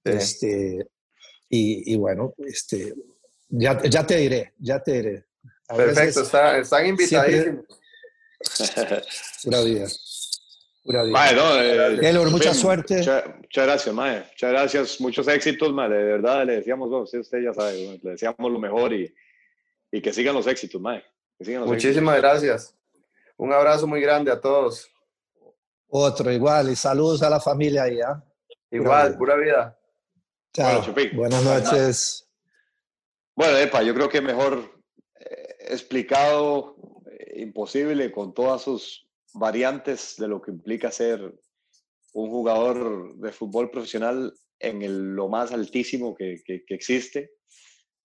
[0.03, 0.87] Este,
[1.49, 2.93] y, y, bueno, este,
[3.49, 5.25] ya, ya te diré, ya te diré.
[5.67, 7.65] A Perfecto, veces, está, están invitadísimos.
[10.91, 12.97] Mae, no, eh, Taylor, mucha bien, suerte.
[12.97, 14.19] Muchas, muchas gracias, Mae.
[14.31, 15.87] Muchas gracias, muchos éxitos, Mae.
[15.89, 19.13] De verdad, le decíamos, bueno, usted, usted ya sabe, bueno, le deseamos lo mejor y,
[19.91, 21.03] y que sigan los éxitos, Mae.
[21.37, 22.41] Que sigan los Muchísimas éxitos.
[22.41, 22.75] gracias.
[23.37, 24.89] Un abrazo muy grande a todos.
[25.89, 26.71] Otro, igual.
[26.71, 28.23] Y saludos a la familia ahí, ¿ah?
[28.71, 29.79] Igual, pura vida.
[30.53, 30.81] Chao.
[30.91, 32.29] Bueno, Buenas noches.
[33.35, 34.81] Bueno, Epa, yo creo que mejor
[35.19, 36.75] eh, explicado,
[37.11, 41.33] eh, imposible, con todas sus variantes de lo que implica ser
[42.13, 47.31] un jugador de fútbol profesional en el, lo más altísimo que, existe.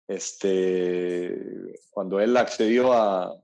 [0.07, 1.37] Este,
[1.91, 3.39] cuando él accedió a,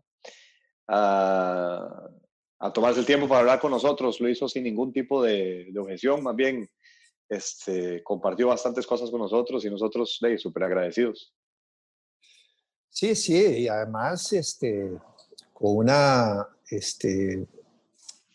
[0.89, 2.11] a,
[2.59, 6.23] a, tomarse el tiempo para hablar con nosotros, lo hizo sin ningún tipo de, objeción,
[6.23, 6.71] más bien
[7.29, 11.35] este, compartió bastantes cosas con nosotros y nosotros súper agradecidos.
[12.89, 14.93] Sí, sí, y además este,
[15.53, 17.47] con una este,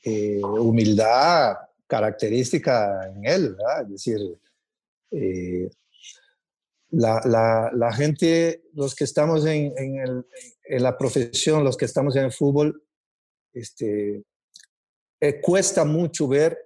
[0.04, 3.82] eh, humildad característica en él, ¿verdad?
[3.84, 4.39] Es decir,
[5.12, 5.70] eh,
[6.91, 10.26] la, la, la, gente, los que estamos en, en, el,
[10.64, 12.84] en, la profesión, los que estamos en el fútbol,
[13.54, 14.24] este,
[15.20, 16.58] eh, cuesta mucho ver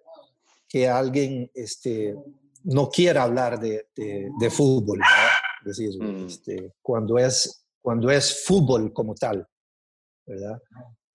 [0.67, 2.15] que alguien este,
[2.63, 5.43] no quiera hablar de, de, de fútbol, ¿verdad?
[5.65, 6.25] Es decir, mm.
[6.25, 9.47] este, cuando, es, cuando es fútbol como tal,
[10.25, 10.61] ¿verdad?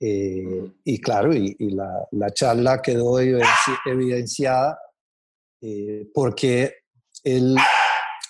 [0.01, 4.79] Eh, y claro, y, y la, la, charla quedó evidenciada
[5.61, 6.73] eh, porque
[7.25, 7.57] él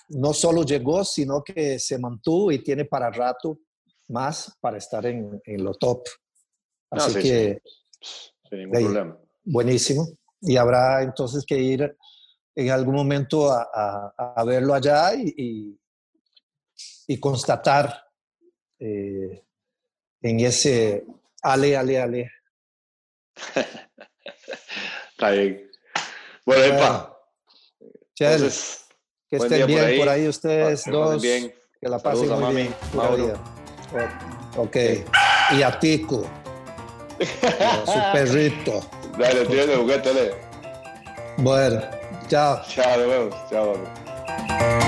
[0.09, 3.61] no solo llegó, sino que se mantuvo y tiene para rato
[4.09, 6.05] más para estar en, en lo top.
[6.91, 7.63] Así no, sí, que...
[8.01, 8.31] Sí.
[8.49, 9.19] Sin ningún ahí, problema.
[9.45, 10.09] Buenísimo.
[10.41, 11.97] Y habrá entonces que ir
[12.55, 15.81] en algún momento a, a, a verlo allá y, y,
[17.09, 18.03] y constatar
[18.79, 19.45] eh,
[20.23, 21.05] en ese
[21.43, 22.33] Ale, ale, ale.
[25.11, 25.71] Está bien.
[26.45, 27.19] Bueno, Epa.
[28.19, 28.87] Entonces,
[29.29, 31.23] que estén bien por ahí, por ahí ustedes que dos.
[31.23, 31.55] Bien.
[31.81, 32.75] Que la pasen Saludos muy bien.
[32.95, 33.35] Mauro.
[34.57, 34.77] Ok.
[35.53, 36.27] Y a Tico.
[37.19, 38.81] su perrito.
[39.19, 40.35] Dale, tiene juguete, dale.
[41.39, 41.83] Bueno,
[42.29, 42.63] chao.
[42.69, 43.31] Chao, de nuevo.
[43.51, 44.88] Chao.